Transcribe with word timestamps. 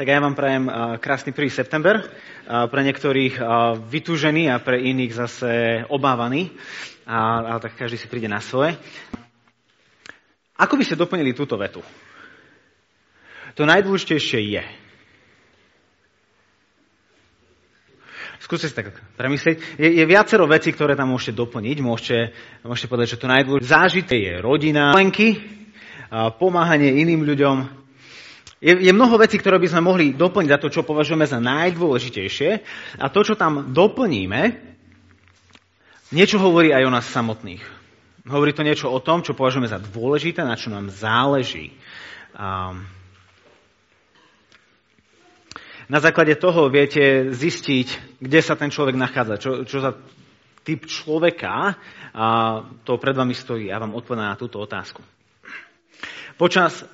Tak 0.00 0.08
ja 0.08 0.16
vám 0.16 0.32
prajem 0.32 0.64
krásny 0.96 1.28
1. 1.36 1.60
september. 1.60 2.00
Pre 2.48 2.80
niektorých 2.88 3.36
vytúžený 3.84 4.48
a 4.48 4.56
pre 4.56 4.80
iných 4.80 5.12
zase 5.12 5.50
obávaný. 5.92 6.56
A, 7.04 7.60
tak 7.60 7.76
každý 7.76 8.00
si 8.00 8.08
príde 8.08 8.24
na 8.24 8.40
svoje. 8.40 8.80
Ako 10.56 10.80
by 10.80 10.88
ste 10.88 10.96
doplnili 10.96 11.36
túto 11.36 11.60
vetu? 11.60 11.84
To 13.60 13.68
najdôležitejšie 13.68 14.40
je. 14.40 14.64
Skúste 18.40 18.72
si 18.72 18.76
tak 18.80 18.96
premyslieť. 19.20 19.76
Je, 19.76 20.00
je 20.00 20.04
viacero 20.08 20.48
vecí, 20.48 20.72
ktoré 20.72 20.96
tam 20.96 21.12
môžete 21.12 21.36
doplniť. 21.36 21.76
Môžete, 21.84 22.32
môžete 22.64 22.88
povedať, 22.88 23.08
že 23.12 23.20
to 23.20 23.28
najdôležitejšie 23.28 23.68
zážité 23.68 24.16
je 24.16 24.34
rodina, 24.40 24.96
lenky, 24.96 25.36
pomáhanie 26.40 27.04
iným 27.04 27.20
ľuďom, 27.28 27.79
je, 28.60 28.76
je 28.76 28.92
mnoho 28.92 29.16
vecí, 29.16 29.40
ktoré 29.40 29.56
by 29.56 29.72
sme 29.72 29.88
mohli 29.88 30.12
doplniť 30.12 30.50
za 30.52 30.60
to, 30.60 30.68
čo 30.68 30.84
považujeme 30.84 31.24
za 31.24 31.40
najdôležitejšie. 31.40 32.50
A 33.00 33.08
to, 33.08 33.24
čo 33.24 33.32
tam 33.32 33.72
doplníme, 33.72 34.40
niečo 36.12 36.36
hovorí 36.36 36.68
aj 36.76 36.84
o 36.84 36.92
nás 36.92 37.08
samotných. 37.08 37.64
Hovorí 38.28 38.52
to 38.52 38.60
niečo 38.60 38.92
o 38.92 39.00
tom, 39.00 39.24
čo 39.24 39.32
považujeme 39.32 39.64
za 39.64 39.80
dôležité, 39.80 40.44
na 40.44 40.60
čo 40.60 40.68
nám 40.68 40.92
záleží. 40.92 41.72
Um, 42.36 42.84
na 45.88 45.98
základe 45.98 46.36
toho 46.36 46.68
viete 46.68 47.32
zistiť, 47.32 48.20
kde 48.20 48.40
sa 48.44 48.60
ten 48.60 48.68
človek 48.68 48.94
nachádza, 48.94 49.40
čo, 49.40 49.50
čo 49.64 49.80
za 49.80 49.96
typ 50.60 50.84
človeka 50.84 51.80
a 52.12 52.26
to 52.84 53.00
pred 53.00 53.16
vami 53.16 53.32
stojí. 53.32 53.72
Ja 53.72 53.80
vám 53.80 53.96
odpovedám 53.96 54.36
na 54.36 54.38
túto 54.38 54.60
otázku. 54.60 55.00
Počas 56.36 56.84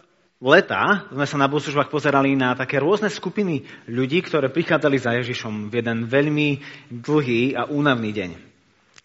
leta 0.40 1.08
sme 1.08 1.24
sa 1.24 1.36
na 1.40 1.48
bohoslužbách 1.48 1.88
pozerali 1.88 2.36
na 2.36 2.52
také 2.52 2.76
rôzne 2.76 3.08
skupiny 3.08 3.64
ľudí, 3.88 4.20
ktoré 4.20 4.52
prichádzali 4.52 4.96
za 5.00 5.16
Ježišom 5.16 5.72
v 5.72 5.80
jeden 5.80 5.98
veľmi 6.04 6.48
dlhý 6.92 7.56
a 7.56 7.68
únavný 7.68 8.10
deň. 8.12 8.30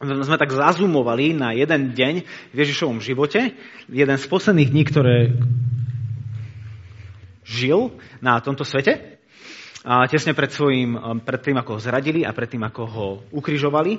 Sme 0.02 0.42
tak 0.42 0.50
zazumovali 0.50 1.38
na 1.38 1.54
jeden 1.54 1.94
deň 1.94 2.14
v 2.52 2.56
Ježišovom 2.58 3.00
živote, 3.06 3.54
jeden 3.86 4.18
z 4.18 4.26
posledných 4.26 4.72
dní, 4.74 4.84
ktoré 4.90 5.18
žil 7.46 7.94
na 8.18 8.42
tomto 8.42 8.66
svete, 8.66 9.22
a 9.82 10.06
tesne 10.06 10.38
pred, 10.38 10.54
svojím, 10.54 10.94
pred 11.26 11.42
tým, 11.42 11.58
ako 11.58 11.78
ho 11.78 11.80
zradili 11.82 12.22
a 12.22 12.38
pred 12.38 12.54
tým, 12.54 12.62
ako 12.70 12.82
ho 12.86 13.08
ukrižovali. 13.34 13.98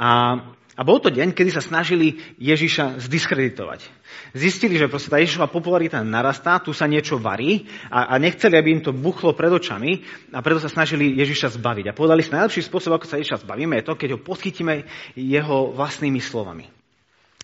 A 0.00 0.40
a 0.78 0.86
bol 0.86 1.02
to 1.02 1.10
deň, 1.10 1.34
kedy 1.34 1.50
sa 1.50 1.58
snažili 1.58 2.22
Ježiša 2.38 3.02
zdiskreditovať. 3.02 3.82
Zistili, 4.30 4.78
že 4.78 4.86
proste 4.86 5.10
tá 5.10 5.18
Ježišova 5.18 5.50
popularita 5.50 5.98
narastá, 6.06 6.62
tu 6.62 6.70
sa 6.70 6.86
niečo 6.86 7.18
varí 7.18 7.66
a, 7.90 8.14
a 8.14 8.22
nechceli, 8.22 8.54
aby 8.54 8.78
im 8.78 8.82
to 8.86 8.94
buchlo 8.94 9.34
pred 9.34 9.50
očami 9.50 10.06
a 10.30 10.38
preto 10.38 10.62
sa 10.62 10.70
snažili 10.70 11.18
Ježiša 11.18 11.58
zbaviť. 11.58 11.90
A 11.90 11.98
povedali 11.98 12.22
si, 12.22 12.30
najlepší 12.30 12.62
spôsob, 12.62 12.94
ako 12.94 13.10
sa 13.10 13.18
Ježiša 13.18 13.42
zbavíme, 13.42 13.74
je 13.82 13.90
to, 13.90 13.98
keď 13.98 14.08
ho 14.14 14.22
podchytíme 14.22 14.86
jeho 15.18 15.74
vlastnými 15.74 16.22
slovami. 16.22 16.70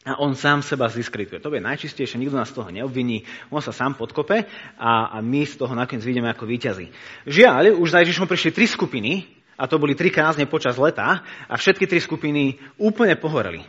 A 0.04 0.20
on 0.20 0.36
sám 0.36 0.60
seba 0.62 0.86
zdiskredituje. 0.86 1.40
To 1.40 1.50
je 1.50 1.64
najčistejšie, 1.64 2.20
nikto 2.20 2.38
nás 2.38 2.52
z 2.52 2.60
toho 2.60 2.70
neobviní, 2.70 3.26
on 3.50 3.64
sa 3.64 3.74
sám 3.74 3.98
podkope 3.98 4.46
a, 4.78 4.92
a 5.10 5.18
my 5.24 5.42
z 5.42 5.58
toho 5.58 5.74
nakoniec 5.74 6.06
vidíme 6.06 6.30
ako 6.30 6.46
víťazí. 6.46 6.86
Žiaľ, 7.26 7.82
už 7.82 7.88
za 7.88 8.04
Ježišom 8.04 8.28
prišli 8.30 8.54
tri 8.54 8.68
skupiny, 8.68 9.42
a 9.54 9.64
to 9.70 9.78
boli 9.78 9.94
tri 9.94 10.10
kázne 10.10 10.46
počas 10.50 10.78
leta 10.78 11.22
a 11.46 11.54
všetky 11.54 11.86
tri 11.86 12.02
skupiny 12.02 12.58
úplne 12.78 13.14
pohoreli. 13.18 13.62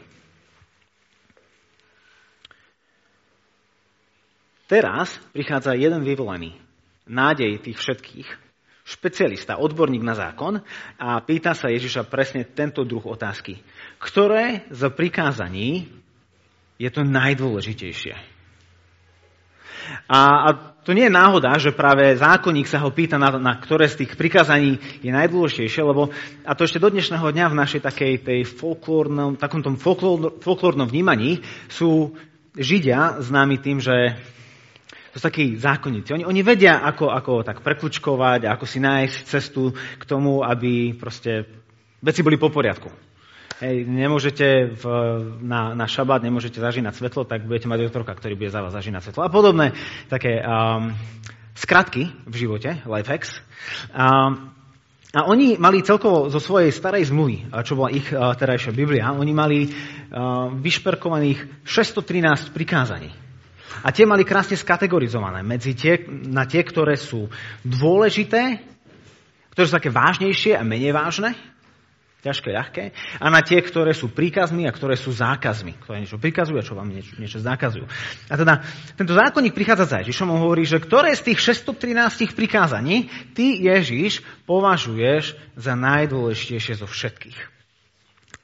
Teraz 4.66 5.13
prichádza 5.30 5.78
jeden 5.78 6.02
vyvolený, 6.02 6.58
nádej 7.06 7.61
tých 7.61 7.78
všetkých, 7.78 8.30
špecialista, 8.81 9.61
odborník 9.61 10.02
na 10.02 10.17
zákon 10.17 10.58
a 10.97 11.22
pýta 11.22 11.53
sa 11.53 11.69
Ježiša 11.69 12.09
presne 12.09 12.45
tento 12.45 12.81
druh 12.81 13.06
otázky. 13.06 13.61
Ktoré 14.02 14.66
z 14.73 14.89
prikázaní 14.89 15.90
je 16.81 16.90
to 16.90 17.06
najdôležitejšie? 17.06 18.34
A, 20.07 20.19
a 20.46 20.50
to 20.85 20.94
nie 20.94 21.09
je 21.09 21.18
náhoda, 21.18 21.57
že 21.57 21.73
práve 21.73 22.13
zákonník 22.13 22.69
sa 22.69 22.78
ho 22.85 22.94
pýta, 22.94 23.18
na, 23.18 23.34
na 23.41 23.57
ktoré 23.57 23.90
z 23.90 24.06
tých 24.06 24.13
prikázaní 24.13 24.78
je 25.01 25.09
najdôležitejšie, 25.09 25.81
lebo 25.81 26.13
a 26.46 26.53
to 26.53 26.69
ešte 26.69 26.78
do 26.78 26.94
dnešného 26.94 27.25
dňa 27.25 27.46
v 27.50 27.59
našej 27.59 27.81
takej 27.81 28.13
tej 28.22 28.40
folklórnom, 28.45 29.34
takom 29.34 29.66
tom 29.66 29.81
folklór, 29.81 30.38
folklórnom 30.45 30.85
vnímaní 30.85 31.41
sú 31.66 32.13
Židia 32.56 33.19
známi 33.19 33.59
tým, 33.59 33.81
že 33.81 34.16
to 35.12 35.19
sú 35.19 35.25
takí 35.25 35.56
zákonníci. 35.56 36.12
Oni, 36.12 36.24
oni 36.28 36.41
vedia, 36.44 36.84
ako, 36.84 37.07
ako 37.07 37.31
tak 37.41 37.63
prekľučkovať, 37.63 38.51
ako 38.51 38.66
si 38.68 38.84
nájsť 38.84 39.16
cestu 39.25 39.72
k 39.74 40.03
tomu, 40.03 40.44
aby 40.44 40.94
proste 40.95 41.50
veci 42.03 42.22
boli 42.22 42.38
po 42.38 42.51
poriadku. 42.51 43.15
Hej, 43.56 43.88
nemôžete 43.88 44.76
v, 44.76 44.84
na, 45.40 45.72
na 45.72 45.88
šabát, 45.88 46.20
nemôžete 46.20 46.60
zažínať 46.60 47.00
svetlo, 47.00 47.24
tak 47.24 47.48
budete 47.48 47.72
mať 47.72 47.88
doktorka, 47.88 48.12
ktorý 48.12 48.36
bude 48.36 48.52
za 48.52 48.60
vás 48.60 48.76
zažínať 48.76 49.08
svetlo. 49.08 49.24
A 49.24 49.32
podobné 49.32 49.72
také 50.12 50.44
um, 50.44 50.92
skratky 51.56 52.12
v 52.28 52.36
živote, 52.36 52.84
life 52.84 53.08
hacks. 53.08 53.32
Um, 53.96 54.52
a 55.16 55.24
oni 55.32 55.56
mali 55.56 55.88
celkovo 55.88 56.28
zo 56.28 56.44
svojej 56.44 56.76
starej 56.76 57.08
zmluvy, 57.16 57.48
čo 57.64 57.80
bola 57.80 57.96
ich 57.96 58.04
uh, 58.12 58.36
terajšia 58.36 58.76
Biblia, 58.76 59.16
oni 59.16 59.32
mali 59.32 59.72
uh, 59.72 60.52
vyšperkovaných 60.52 61.64
613 61.64 62.52
prikázaní. 62.52 63.08
A 63.88 63.96
tie 63.96 64.04
mali 64.04 64.28
krásne 64.28 64.60
skategorizované 64.60 65.48
medzi 65.48 65.72
tie, 65.80 66.04
na 66.28 66.44
tie, 66.44 66.60
ktoré 66.60 67.00
sú 67.00 67.32
dôležité, 67.64 68.60
ktoré 69.56 69.64
sú 69.64 69.80
také 69.80 69.96
vážnejšie 69.96 70.60
a 70.60 70.68
menej 70.68 70.92
vážne, 70.92 71.55
ťažké, 72.25 72.50
ľahké, 72.50 72.84
a 73.22 73.25
na 73.30 73.46
tie, 73.46 73.62
ktoré 73.62 73.94
sú 73.94 74.09
príkazmi 74.09 74.66
a 74.66 74.74
ktoré 74.74 74.97
sú 74.97 75.13
zákazmi, 75.13 75.78
ktoré 75.86 76.02
niečo 76.02 76.18
prikazujú 76.18 76.58
a 76.58 76.66
čo 76.66 76.74
vám 76.74 76.90
niečo, 76.90 77.13
niečo 77.22 77.38
zakazujú. 77.38 77.86
A 78.25 78.34
teda 78.34 78.66
tento 78.97 79.13
zákonník 79.13 79.53
prichádza 79.53 79.86
za 79.86 79.97
Ježišom 80.02 80.34
a 80.34 80.41
hovorí, 80.41 80.66
že 80.66 80.81
ktoré 80.81 81.13
z 81.13 81.31
tých 81.31 81.62
613 81.62 82.34
prikázaní 82.34 83.13
ty, 83.38 83.62
Ježiš, 83.62 84.25
považuješ 84.50 85.38
za 85.53 85.78
najdôležitejšie 85.78 86.81
zo 86.81 86.90
všetkých. 86.90 87.53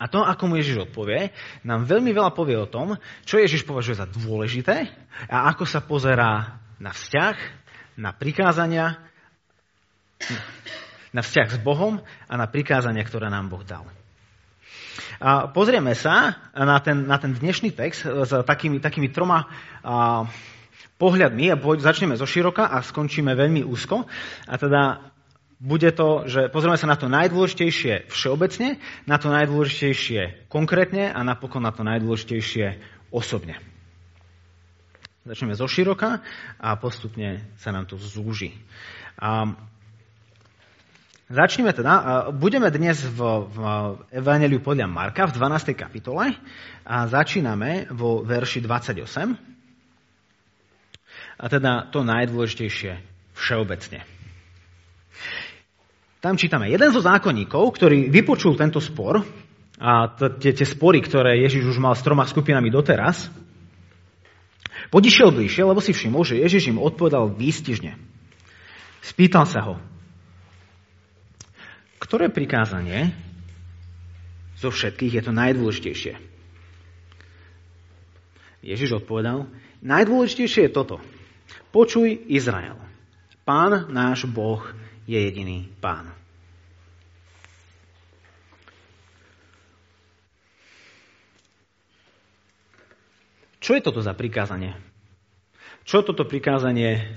A 0.02 0.10
to, 0.10 0.26
ako 0.26 0.50
mu 0.50 0.58
Ježiš 0.58 0.90
odpovie, 0.90 1.30
nám 1.62 1.86
veľmi 1.86 2.10
veľa 2.10 2.34
povie 2.34 2.58
o 2.58 2.66
tom, 2.66 2.98
čo 3.22 3.38
Ježiš 3.38 3.66
považuje 3.70 4.02
za 4.02 4.10
dôležité 4.10 4.90
a 5.30 5.54
ako 5.54 5.70
sa 5.70 5.82
pozerá 5.86 6.58
na 6.82 6.90
vzťah, 6.90 7.38
na 8.02 8.10
prikázania, 8.10 8.98
na 11.12 11.22
vzťah 11.22 11.48
s 11.56 11.60
Bohom 11.60 12.00
a 12.28 12.34
na 12.40 12.48
prikázania, 12.48 13.04
ktoré 13.04 13.28
nám 13.28 13.52
Boh 13.52 13.64
dal. 13.64 13.88
A 15.22 15.52
pozrieme 15.52 15.94
sa 15.94 16.50
na 16.58 16.82
ten, 16.82 17.06
na 17.06 17.22
ten 17.22 17.36
dnešný 17.36 17.78
text 17.78 18.08
s 18.08 18.32
takými, 18.44 18.82
takými 18.82 19.14
troma 19.14 19.46
a, 19.86 20.26
pohľadmi 20.98 21.54
a 21.54 21.60
začneme 21.78 22.18
zo 22.18 22.26
široka 22.26 22.70
a 22.70 22.82
skončíme 22.82 23.38
veľmi 23.38 23.62
úzko. 23.62 24.10
A 24.50 24.54
teda 24.58 25.12
bude 25.62 25.94
to, 25.94 26.26
že 26.26 26.50
pozrieme 26.50 26.74
sa 26.74 26.90
na 26.90 26.98
to 26.98 27.06
najdôležitejšie 27.06 28.10
všeobecne, 28.10 28.82
na 29.06 29.22
to 29.22 29.30
najdôležitejšie 29.30 30.50
konkrétne 30.50 31.14
a 31.14 31.20
napokon 31.22 31.62
na 31.62 31.70
to 31.70 31.86
najdôležitejšie 31.86 32.82
osobne. 33.14 33.62
Začneme 35.22 35.54
zo 35.54 35.70
široka 35.70 36.26
a 36.58 36.74
postupne 36.82 37.46
sa 37.62 37.70
nám 37.70 37.86
to 37.86 37.94
zúži. 38.02 38.58
A 39.22 39.54
Začneme 41.32 41.72
teda. 41.72 42.28
Budeme 42.36 42.68
dnes 42.68 43.08
v, 43.08 43.48
v 43.48 43.58
Evangeliu 44.12 44.60
podľa 44.60 44.84
Marka 44.84 45.32
v 45.32 45.40
12. 45.40 45.72
kapitole 45.80 46.36
a 46.84 47.08
začíname 47.08 47.88
vo 47.96 48.20
verši 48.20 48.60
28. 48.60 49.40
A 51.40 51.46
teda 51.48 51.88
to 51.88 52.04
najdôležitejšie 52.04 53.00
všeobecne. 53.32 54.04
Tam 56.20 56.36
čítame, 56.36 56.68
jeden 56.68 56.92
zo 56.92 57.00
zákonníkov, 57.00 57.80
ktorý 57.80 58.12
vypočul 58.12 58.60
tento 58.60 58.84
spor, 58.84 59.24
a 59.80 60.12
tie, 60.36 60.52
spory, 60.68 61.00
ktoré 61.00 61.40
Ježiš 61.48 61.64
už 61.74 61.80
mal 61.80 61.96
s 61.96 62.04
troma 62.04 62.28
skupinami 62.28 62.68
doteraz, 62.68 63.32
podišiel 64.92 65.32
bližšie, 65.32 65.64
lebo 65.64 65.80
si 65.80 65.96
všimol, 65.96 66.28
že 66.28 66.44
Ježiš 66.44 66.76
im 66.76 66.84
odpovedal 66.84 67.32
výstižne. 67.32 67.96
Spýtal 69.02 69.48
sa 69.48 69.64
ho, 69.64 69.82
ktoré 72.12 72.28
prikázanie 72.28 73.16
zo 74.60 74.68
všetkých 74.68 75.16
je 75.16 75.22
to 75.24 75.32
najdôležitejšie? 75.32 76.20
Ježiš 78.68 79.00
odpovedal, 79.00 79.48
najdôležitejšie 79.80 80.68
je 80.68 80.76
toto. 80.76 81.00
Počuj 81.72 82.28
Izrael. 82.28 82.76
Pán 83.48 83.88
náš 83.96 84.28
Boh 84.28 84.60
je 85.08 85.24
jediný 85.24 85.72
pán. 85.80 86.12
Čo 93.64 93.80
je 93.80 93.88
toto 93.88 94.04
za 94.04 94.12
prikázanie? 94.12 94.76
Čo 95.88 96.04
toto 96.04 96.28
prikázanie 96.28 97.08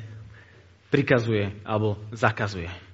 prikazuje 0.95 1.51
alebo 1.67 1.99
zakazuje. 2.15 2.94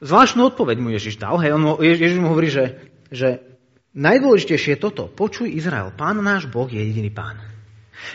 Zvláštnu 0.00 0.48
odpoveď 0.48 0.76
mu 0.80 0.88
Ježiš 0.88 1.20
dal. 1.20 1.36
Hej, 1.44 1.52
on 1.56 1.62
mu, 1.62 1.72
Ježiš 1.76 2.16
mu 2.16 2.32
hovorí, 2.32 2.48
že, 2.48 2.80
že 3.12 3.44
najdôležitejšie 3.92 4.76
je 4.76 4.82
toto. 4.82 5.12
Počuj 5.12 5.52
Izrael, 5.52 5.92
pán 5.92 6.24
náš 6.24 6.48
Boh 6.48 6.68
je 6.68 6.80
jediný 6.80 7.12
pán. 7.12 7.36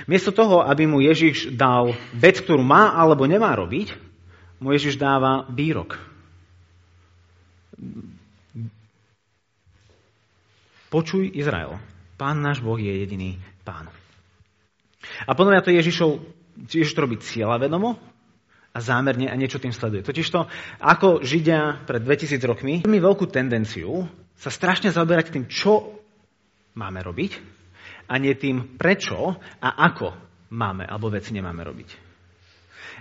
Miesto 0.09 0.33
toho, 0.33 0.65
aby 0.65 0.89
mu 0.89 0.97
Ježiš 0.97 1.53
dal 1.53 1.93
vec, 2.17 2.41
ktorú 2.41 2.65
má 2.65 2.97
alebo 2.97 3.29
nemá 3.29 3.53
robiť, 3.53 3.93
mu 4.57 4.73
Ježiš 4.73 4.97
dáva 4.97 5.45
výrok. 5.53 6.01
Počuj 10.89 11.37
Izrael, 11.37 11.77
pán 12.17 12.41
náš 12.41 12.65
Boh 12.65 12.81
je 12.81 12.89
jediný 12.89 13.37
pán. 13.61 13.93
A 15.29 15.37
podľa 15.37 15.59
mňa 15.59 15.65
to 15.69 15.75
Ježišov, 15.75 16.09
Ježiš 16.65 16.97
to 16.97 17.03
robí 17.05 17.21
cieľa 17.21 17.61
vedomo, 17.61 18.01
a 18.75 18.77
zámerne 18.83 19.31
a 19.31 19.39
niečo 19.39 19.55
tým 19.55 19.71
sleduje. 19.71 20.03
Totižto, 20.03 20.51
ako 20.83 21.23
Židia 21.23 21.87
pred 21.87 22.03
2000 22.03 22.43
rokmi, 22.43 22.83
mi 22.83 22.99
veľkú 22.99 23.31
tendenciu 23.31 24.03
sa 24.35 24.51
strašne 24.51 24.91
zaoberať 24.91 25.31
tým, 25.31 25.47
čo 25.47 25.95
máme 26.75 26.99
robiť 26.99 27.39
a 28.11 28.19
nie 28.19 28.35
tým, 28.35 28.75
prečo 28.75 29.39
a 29.63 29.69
ako 29.87 30.11
máme 30.51 30.83
alebo 30.83 31.07
veci 31.07 31.31
nemáme 31.31 31.63
robiť. 31.63 31.89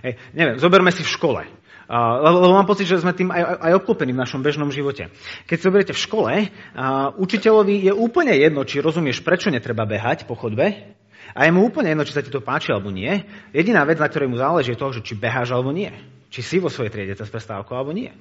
Hej, 0.07 0.13
neviem, 0.31 0.57
zoberme 0.63 0.95
si 0.95 1.03
v 1.03 1.11
škole. 1.11 1.43
Uh, 1.85 2.17
lebo 2.17 2.49
mám 2.49 2.65
pocit, 2.65 2.89
že 2.89 2.97
sme 2.97 3.13
tým 3.13 3.29
aj, 3.29 3.61
aj 3.61 3.77
obklopení 3.77 4.09
v 4.09 4.21
našom 4.25 4.41
bežnom 4.41 4.73
živote. 4.73 5.13
Keď 5.45 5.55
si 5.55 5.65
zoberiete 5.69 5.93
v 5.93 6.01
škole, 6.01 6.33
uh, 6.33 7.13
učiteľovi 7.13 7.85
je 7.85 7.93
úplne 7.93 8.33
jedno, 8.33 8.65
či 8.65 8.81
rozumieš, 8.81 9.21
prečo 9.21 9.53
netreba 9.53 9.85
behať 9.85 10.25
po 10.25 10.33
chodbe, 10.33 10.97
a 11.33 11.47
je 11.47 11.51
mu 11.55 11.65
úplne 11.65 11.95
jedno, 11.95 12.05
či 12.05 12.13
sa 12.13 12.21
ti 12.21 12.29
to 12.29 12.43
páči 12.43 12.69
alebo 12.69 12.93
nie. 12.93 13.25
Jediná 13.55 13.81
vec, 13.87 13.97
na 13.97 14.05
ktorej 14.05 14.29
mu 14.29 14.37
záleží, 14.37 14.75
je 14.75 14.81
to, 14.81 14.93
že 14.93 15.01
či 15.01 15.17
beháš 15.17 15.55
alebo 15.55 15.73
nie. 15.73 15.89
Či 16.29 16.41
si 16.45 16.55
vo 16.61 16.69
svojej 16.69 16.93
triede 16.93 17.17
cez 17.17 17.31
prestávku 17.31 17.73
alebo 17.73 17.95
nie. 17.95 18.13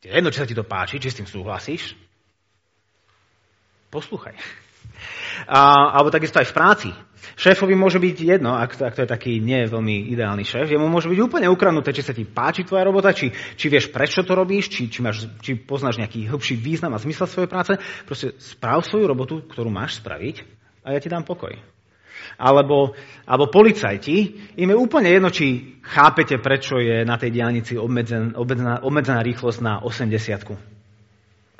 Je 0.00 0.10
jedno, 0.10 0.32
či 0.32 0.40
sa 0.40 0.48
ti 0.48 0.56
to 0.56 0.64
páči, 0.64 0.96
či 0.96 1.12
s 1.12 1.18
tým 1.20 1.28
súhlasíš. 1.28 1.92
Poslúchaj. 3.92 4.32
A, 5.44 5.92
alebo 5.96 6.08
takisto 6.08 6.40
aj 6.40 6.48
v 6.48 6.56
práci. 6.56 6.90
Šéfovi 7.36 7.76
môže 7.76 8.00
byť 8.00 8.16
jedno, 8.36 8.56
ak 8.56 8.76
to, 8.76 8.84
ak 8.84 8.96
to 8.96 9.04
je 9.04 9.12
taký 9.12 9.32
nie 9.40 9.64
veľmi 9.68 10.08
ideálny 10.12 10.44
šéf, 10.44 10.68
jemu 10.72 10.88
môže 10.88 11.08
byť 11.08 11.20
úplne 11.20 11.48
ukradnuté, 11.52 11.92
či 11.92 12.04
sa 12.04 12.16
ti 12.16 12.24
páči 12.24 12.64
tvoja 12.64 12.84
robota, 12.84 13.12
či, 13.12 13.32
či 13.32 13.66
vieš, 13.68 13.92
prečo 13.92 14.24
to 14.24 14.32
robíš, 14.32 14.72
či, 14.72 14.88
či, 14.88 15.00
máš, 15.04 15.28
či 15.40 15.56
poznáš 15.56 16.00
nejaký 16.00 16.28
hĺbší 16.28 16.56
význam 16.60 16.96
a 16.96 17.02
zmysel 17.02 17.28
svojej 17.28 17.48
práce. 17.48 17.72
Proste 18.04 18.36
správ 18.40 18.84
svoju 18.84 19.04
robotu, 19.04 19.44
ktorú 19.44 19.68
máš 19.68 20.00
spraviť 20.00 20.59
a 20.84 20.92
ja 20.92 20.98
ti 21.00 21.12
dám 21.12 21.24
pokoj. 21.24 21.52
Alebo, 22.40 22.96
alebo 23.28 23.52
policajti, 23.52 24.16
im 24.56 24.68
je 24.72 24.76
úplne 24.76 25.12
jedno, 25.12 25.28
či 25.28 25.76
chápete, 25.84 26.40
prečo 26.40 26.80
je 26.80 27.04
na 27.04 27.20
tej 27.20 27.32
diálnici 27.32 27.76
obmedzen, 27.76 28.32
obmedzená, 28.36 28.80
obmedzená 28.84 29.20
rýchlosť 29.20 29.60
na 29.60 29.80
80. 29.84 30.80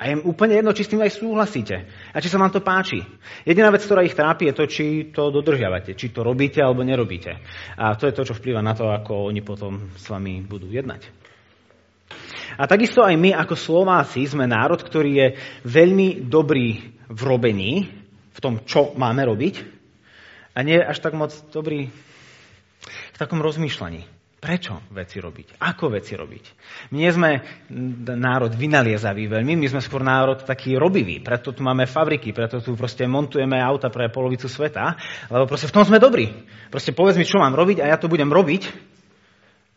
A 0.01 0.09
je 0.09 0.17
úplne 0.25 0.57
jedno, 0.57 0.73
či 0.73 0.81
s 0.81 0.89
tým 0.89 1.05
aj 1.05 1.13
súhlasíte. 1.13 1.85
A 2.09 2.17
či 2.17 2.25
sa 2.25 2.41
vám 2.41 2.49
to 2.49 2.65
páči. 2.65 3.05
Jediná 3.45 3.69
vec, 3.69 3.85
ktorá 3.85 4.01
ich 4.01 4.17
trápi, 4.17 4.49
je 4.49 4.57
to, 4.57 4.65
či 4.65 4.85
to 5.13 5.29
dodržiavate. 5.29 5.93
Či 5.93 6.09
to 6.09 6.25
robíte, 6.25 6.57
alebo 6.57 6.81
nerobíte. 6.81 7.37
A 7.77 7.93
to 7.93 8.09
je 8.09 8.15
to, 8.17 8.25
čo 8.25 8.33
vplýva 8.33 8.65
na 8.65 8.73
to, 8.73 8.89
ako 8.89 9.29
oni 9.29 9.45
potom 9.45 9.93
s 9.93 10.09
vami 10.09 10.41
budú 10.41 10.73
jednať. 10.73 11.05
A 12.57 12.65
takisto 12.65 13.05
aj 13.05 13.13
my, 13.13 13.37
ako 13.37 13.53
Slováci, 13.53 14.25
sme 14.25 14.49
národ, 14.49 14.81
ktorý 14.81 15.11
je 15.13 15.27
veľmi 15.69 16.25
dobrý 16.25 16.97
v 17.05 17.21
robení, 17.21 18.00
v 18.31 18.39
tom, 18.39 18.63
čo 18.63 18.95
máme 18.95 19.23
robiť 19.27 19.55
a 20.55 20.59
nie 20.63 20.79
až 20.79 20.99
tak 20.99 21.15
moc 21.15 21.31
dobrý 21.51 21.91
v 22.87 23.17
takom 23.17 23.39
rozmýšľaní. 23.39 24.21
Prečo 24.41 24.81
veci 24.89 25.21
robiť? 25.21 25.61
Ako 25.61 25.93
veci 25.93 26.17
robiť? 26.17 26.45
My 26.89 27.05
nie 27.05 27.13
sme 27.13 27.45
národ 28.17 28.49
vynaliezavý 28.57 29.29
veľmi, 29.29 29.53
my 29.53 29.69
sme 29.69 29.85
skôr 29.85 30.01
národ 30.01 30.41
taký 30.41 30.81
robivý. 30.81 31.21
Preto 31.21 31.53
tu 31.53 31.61
máme 31.61 31.85
fabriky, 31.85 32.33
preto 32.33 32.57
tu 32.57 32.73
proste 32.73 33.05
montujeme 33.05 33.61
auta 33.61 33.93
pre 33.93 34.09
polovicu 34.09 34.49
sveta, 34.49 34.97
lebo 35.29 35.45
proste 35.45 35.69
v 35.69 35.75
tom 35.77 35.85
sme 35.85 36.01
dobrí. 36.01 36.25
Proste 36.73 36.89
povedz 36.89 37.21
mi, 37.21 37.29
čo 37.29 37.37
mám 37.37 37.53
robiť 37.53 37.85
a 37.85 37.93
ja 37.93 38.01
to 38.01 38.09
budem 38.09 38.33
robiť, 38.33 38.65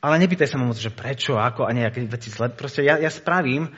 ale 0.00 0.16
nepýtaj 0.24 0.48
sa 0.48 0.56
ma 0.56 0.72
moc, 0.72 0.80
že 0.80 0.88
prečo, 0.88 1.36
ako 1.36 1.68
a 1.68 1.70
nejaké 1.76 2.08
veci 2.08 2.32
sled. 2.32 2.56
Proste 2.56 2.88
ja, 2.88 2.96
ja 2.96 3.12
spravím, 3.12 3.68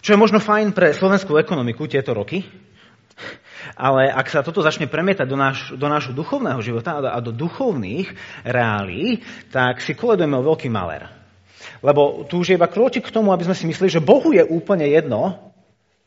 čo 0.00 0.16
je 0.16 0.20
možno 0.20 0.40
fajn 0.40 0.72
pre 0.72 0.96
slovenskú 0.96 1.36
ekonomiku 1.36 1.88
tieto 1.88 2.16
roky, 2.16 2.44
ale 3.76 4.08
ak 4.08 4.26
sa 4.32 4.40
toto 4.40 4.64
začne 4.64 4.88
premietať 4.88 5.28
do, 5.28 5.36
náš, 5.36 5.76
do 5.76 5.86
nášho 5.88 6.16
duchovného 6.16 6.60
života 6.64 7.00
a 7.00 7.18
do 7.20 7.32
duchovných 7.32 8.08
reálí, 8.44 9.20
tak 9.52 9.84
si 9.84 9.92
koledujeme 9.92 10.40
o 10.40 10.46
veľký 10.46 10.72
maler. 10.72 11.08
Lebo 11.84 12.24
tu 12.24 12.40
už 12.40 12.52
je 12.52 12.56
iba 12.56 12.68
krôčik 12.68 13.08
k 13.08 13.14
tomu, 13.14 13.32
aby 13.32 13.44
sme 13.44 13.56
si 13.56 13.68
mysleli, 13.68 13.92
že 13.92 14.04
Bohu 14.04 14.32
je 14.32 14.44
úplne 14.44 14.88
jedno, 14.88 15.52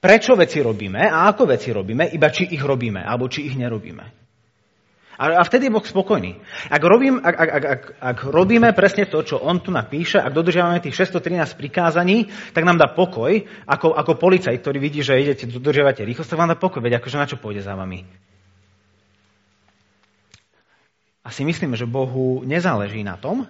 prečo 0.01 0.33
veci 0.33 0.61
robíme 0.61 1.09
a 1.09 1.29
ako 1.29 1.49
veci 1.53 1.69
robíme, 1.69 2.09
iba 2.13 2.29
či 2.33 2.49
ich 2.49 2.61
robíme, 2.61 3.05
alebo 3.05 3.29
či 3.29 3.45
ich 3.45 3.57
nerobíme. 3.57 4.22
A, 5.13 5.39
a 5.39 5.43
vtedy 5.45 5.69
je 5.69 5.75
Boh 5.75 5.85
spokojný. 5.85 6.41
Ak, 6.73 6.81
robím, 6.81 7.21
ak, 7.21 7.35
ak, 7.37 7.49
ak, 7.49 7.63
ak, 7.65 7.81
ak 8.01 8.17
robíme 8.25 8.73
presne 8.73 9.05
to, 9.05 9.21
čo 9.21 9.37
on 9.37 9.61
tu 9.61 9.69
napíše, 9.69 10.17
ak 10.17 10.33
dodržiavame 10.33 10.81
tých 10.81 10.97
613 10.97 11.53
prikázaní, 11.53 12.33
tak 12.53 12.65
nám 12.65 12.81
dá 12.81 12.89
pokoj, 12.89 13.45
ako, 13.69 13.93
ako 13.93 14.17
policajt, 14.17 14.57
ktorý 14.57 14.77
vidí, 14.81 15.05
že 15.05 15.21
idete, 15.21 15.45
dodržiavate 15.45 16.01
rýchlosť, 16.01 16.29
tak 16.33 16.39
vám 16.41 16.51
dá 16.53 16.57
pokoj, 16.57 16.81
veď 16.81 16.97
akože 16.97 17.17
na 17.21 17.29
čo 17.29 17.37
pôjde 17.37 17.61
za 17.61 17.77
vami. 17.77 18.05
A 21.23 21.29
si 21.31 21.47
myslíme, 21.47 21.77
že 21.79 21.87
Bohu 21.87 22.43
nezáleží 22.43 23.05
na 23.05 23.15
tom, 23.15 23.47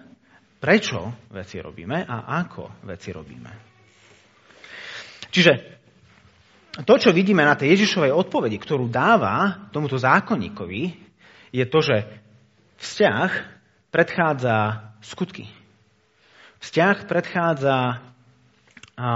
prečo 0.62 1.16
veci 1.32 1.60
robíme 1.60 2.06
a 2.08 2.40
ako 2.44 2.86
veci 2.86 3.10
robíme. 3.12 3.52
Čiže 5.34 5.52
to, 6.86 6.94
čo 6.98 7.14
vidíme 7.14 7.46
na 7.46 7.58
tej 7.58 7.78
Ježišovej 7.78 8.14
odpovedi, 8.14 8.58
ktorú 8.58 8.90
dáva 8.90 9.70
tomuto 9.70 9.98
zákonníkovi, 9.98 11.03
je 11.54 11.66
to, 11.70 11.80
že 11.86 11.98
vzťah 12.82 13.30
predchádza 13.94 14.90
skutky. 15.06 15.46
Vzťah 16.66 17.06
predchádza 17.06 18.02
a, 18.98 19.10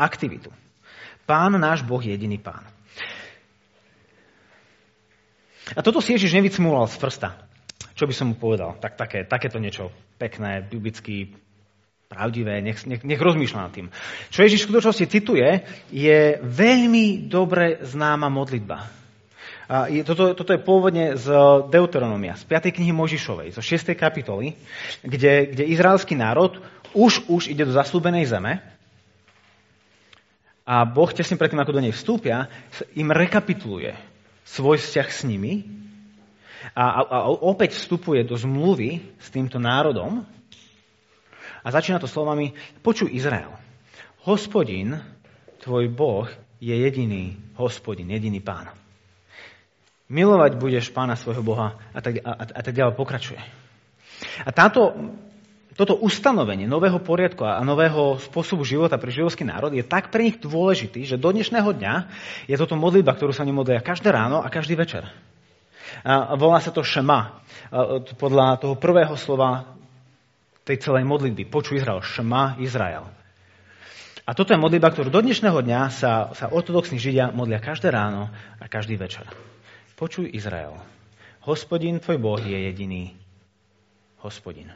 aktivitu. 0.00 0.48
Pán 1.28 1.52
náš 1.60 1.84
Boh 1.84 2.00
je 2.00 2.16
jediný 2.16 2.40
pán. 2.40 2.64
A 5.76 5.80
toto 5.80 6.00
si 6.00 6.12
Ježiš 6.16 6.36
nevycmúval 6.36 6.88
z 6.88 6.96
prsta. 7.00 7.28
Čo 7.96 8.04
by 8.08 8.14
som 8.16 8.26
mu 8.32 8.36
povedal? 8.36 8.76
Tak, 8.80 8.96
také, 9.00 9.24
takéto 9.24 9.56
niečo 9.60 9.92
pekné, 10.20 10.60
biblicky 10.60 11.32
pravdivé, 12.08 12.60
nech, 12.60 12.84
nech, 12.84 13.00
nech 13.00 13.20
rozmýšľa 13.20 13.60
nad 13.60 13.72
tým. 13.72 13.88
Čo 14.28 14.44
Ježiš 14.44 14.64
v 14.64 14.66
skutočnosti 14.70 15.06
cituje, 15.08 15.48
je 15.88 16.38
veľmi 16.42 17.26
dobre 17.26 17.80
známa 17.80 18.28
modlitba. 18.28 19.03
Toto, 20.04 20.36
toto 20.36 20.52
je 20.52 20.60
pôvodne 20.60 21.16
z 21.16 21.26
Deuteronomia, 21.72 22.36
z 22.36 22.44
5. 22.44 22.76
knihy 22.76 22.92
Možišovej, 22.92 23.56
zo 23.56 23.64
6. 23.64 23.96
kapitoly, 23.96 24.52
kde, 25.00 25.56
kde 25.56 25.64
izraelský 25.64 26.12
národ 26.12 26.60
už, 26.92 27.24
už 27.32 27.48
ide 27.48 27.64
do 27.64 27.72
zaslúbenej 27.72 28.28
zeme 28.28 28.60
a 30.64 30.84
Boh 30.84 31.08
tesne 31.12 31.40
predtým, 31.40 31.60
ako 31.60 31.76
do 31.76 31.84
nej 31.84 31.92
vstúpia, 31.96 32.48
im 32.96 33.08
rekapituluje 33.08 33.96
svoj 34.44 34.80
vzťah 34.80 35.08
s 35.08 35.20
nimi 35.24 35.64
a, 36.76 36.84
a, 36.84 37.00
a 37.00 37.18
opäť 37.28 37.76
vstupuje 37.76 38.24
do 38.24 38.36
zmluvy 38.36 39.16
s 39.16 39.28
týmto 39.32 39.56
národom 39.56 40.24
a 41.64 41.68
začína 41.72 41.96
to 41.96 42.08
slovami 42.08 42.52
Počuj 42.84 43.12
Izrael, 43.16 43.52
hospodin, 44.28 44.96
tvoj 45.64 45.88
Boh, 45.88 46.28
je 46.60 46.76
jediný 46.76 47.36
hospodin, 47.56 48.12
jediný 48.12 48.40
pán. 48.44 48.83
Milovať 50.12 50.60
budeš 50.60 50.92
pána 50.92 51.16
svojho 51.16 51.40
Boha 51.40 51.80
a 51.96 51.98
tak, 52.04 52.20
a, 52.20 52.32
a 52.44 52.60
tak 52.60 52.74
ďalej 52.76 52.94
pokračuje. 52.96 53.40
A 54.44 54.50
táto, 54.52 54.92
toto 55.74 55.96
ustanovenie 55.96 56.68
nového 56.68 57.00
poriadku 57.00 57.42
a 57.42 57.64
nového 57.64 58.20
spôsobu 58.20 58.68
života 58.68 59.00
pre 59.00 59.08
židovský 59.08 59.48
národ 59.48 59.72
je 59.72 59.80
tak 59.80 60.12
pre 60.12 60.28
nich 60.28 60.36
dôležitý, 60.36 61.08
že 61.08 61.16
do 61.16 61.32
dnešného 61.32 61.72
dňa 61.72 61.94
je 62.46 62.56
toto 62.60 62.76
modlitba, 62.76 63.16
ktorú 63.16 63.32
sa 63.32 63.48
oni 63.48 63.56
každé 63.80 64.12
ráno 64.12 64.44
a 64.44 64.52
každý 64.52 64.76
večer. 64.76 65.08
A 66.04 66.36
volá 66.36 66.60
sa 66.60 66.68
to 66.68 66.84
Šema. 66.84 67.40
Podľa 68.20 68.60
toho 68.60 68.74
prvého 68.76 69.16
slova 69.16 69.72
tej 70.64 70.80
celej 70.80 71.04
modlitby. 71.08 71.48
Počuj 71.48 71.80
Izrael. 71.80 72.00
Šema 72.00 72.56
Izrael. 72.60 73.04
A 74.24 74.32
toto 74.32 74.56
je 74.56 74.60
modlitba, 74.60 74.88
ktorú 74.88 75.12
do 75.12 75.20
dnešného 75.20 75.60
dňa 75.60 75.80
sa, 75.92 76.32
sa 76.32 76.48
ortodoxní 76.48 76.96
židia 76.96 77.28
modlia 77.28 77.60
každé 77.60 77.92
ráno 77.92 78.32
a 78.56 78.64
každý 78.68 78.96
večer. 78.96 79.28
Počuj 79.94 80.30
Izrael. 80.34 80.74
Hospodin 81.44 82.02
tvoj 82.02 82.18
Boh 82.18 82.42
je 82.42 82.58
jediný 82.66 83.14
hospodin. 84.24 84.72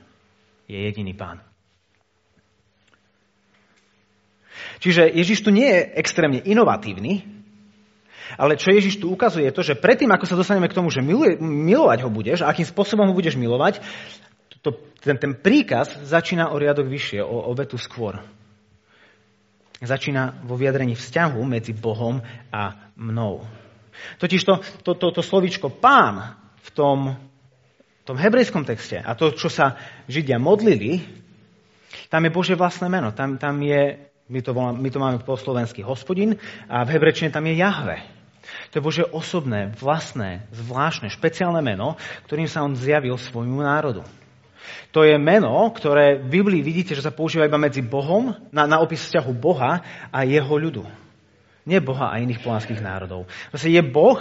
Je 0.68 0.76
jediný 0.76 1.16
pán. 1.16 1.40
Čiže 4.78 5.10
Ježiš 5.10 5.42
tu 5.42 5.50
nie 5.50 5.66
je 5.66 5.80
extrémne 5.96 6.38
inovatívny, 6.44 7.38
Ale 8.36 8.60
čo 8.60 8.68
Ježiš 8.68 9.00
tu 9.00 9.08
ukazuje, 9.08 9.48
je 9.48 9.56
to, 9.56 9.64
že 9.64 9.80
predtým, 9.80 10.12
ako 10.12 10.28
sa 10.28 10.36
dostaneme 10.36 10.68
k 10.68 10.76
tomu, 10.76 10.92
že 10.92 11.00
miluje, 11.00 11.40
milovať 11.40 12.04
ho 12.04 12.10
budeš 12.12 12.44
a 12.44 12.52
akým 12.52 12.68
spôsobom 12.68 13.08
ho 13.08 13.16
budeš 13.16 13.40
milovať, 13.40 13.80
to, 14.60 14.76
ten, 15.00 15.16
ten 15.16 15.32
príkaz 15.32 15.88
začína 16.04 16.52
o 16.52 16.60
riadok 16.60 16.92
vyššie, 16.92 17.24
o, 17.24 17.48
o 17.48 17.52
vetu 17.56 17.80
skôr. 17.80 18.20
Začína 19.80 20.44
vo 20.44 20.58
vyjadrení 20.58 20.98
vzťahu 20.98 21.40
medzi 21.46 21.72
Bohom 21.72 22.20
a 22.52 22.92
mnou. 22.98 23.46
Totiž 24.18 24.42
to, 24.44 24.54
to, 24.84 24.92
to, 24.94 25.06
to 25.10 25.22
slovíčko 25.22 25.70
pán 25.70 26.36
v 26.64 26.68
tom, 26.74 26.98
v 28.00 28.02
tom 28.04 28.16
hebrejskom 28.16 28.64
texte 28.64 28.98
a 28.98 29.14
to, 29.14 29.34
čo 29.34 29.48
sa 29.50 29.78
Židia 30.06 30.40
modlili, 30.40 31.02
tam 32.08 32.24
je 32.24 32.32
Bože 32.32 32.54
vlastné 32.56 32.88
meno. 32.88 33.12
Tam, 33.12 33.36
tam 33.36 33.60
je, 33.60 34.10
my 34.28 34.40
to, 34.40 34.50
volá, 34.56 34.72
my 34.72 34.88
to 34.88 34.98
máme 35.00 35.18
po 35.24 35.36
slovensky 35.36 35.84
hospodin 35.84 36.36
a 36.68 36.84
v 36.84 36.92
hebrečine 36.96 37.28
tam 37.28 37.44
je 37.44 37.60
Jahve. 37.60 38.00
To 38.72 38.80
je 38.80 38.84
Bože 38.84 39.04
osobné, 39.04 39.72
vlastné, 39.76 40.48
zvláštne, 40.52 41.12
špeciálne 41.12 41.60
meno, 41.60 42.00
ktorým 42.28 42.48
sa 42.48 42.64
on 42.64 42.76
zjavil 42.76 43.16
svojmu 43.16 43.60
národu. 43.60 44.04
To 44.92 45.04
je 45.04 45.16
meno, 45.20 45.68
ktoré 45.72 46.20
v 46.20 46.40
Biblii 46.40 46.64
vidíte, 46.64 46.96
že 46.96 47.04
sa 47.04 47.12
používa 47.12 47.48
iba 47.48 47.60
medzi 47.60 47.84
Bohom, 47.84 48.36
na, 48.52 48.64
na 48.64 48.80
opis 48.80 49.04
vzťahu 49.04 49.32
Boha 49.36 49.84
a 50.08 50.18
jeho 50.24 50.54
ľudu. 50.56 50.84
Nie 51.68 51.84
Boha 51.84 52.08
a 52.08 52.16
iných 52.16 52.40
polanských 52.40 52.80
národov. 52.80 53.28
Proste 53.52 53.68
je 53.68 53.84
Boh, 53.84 54.16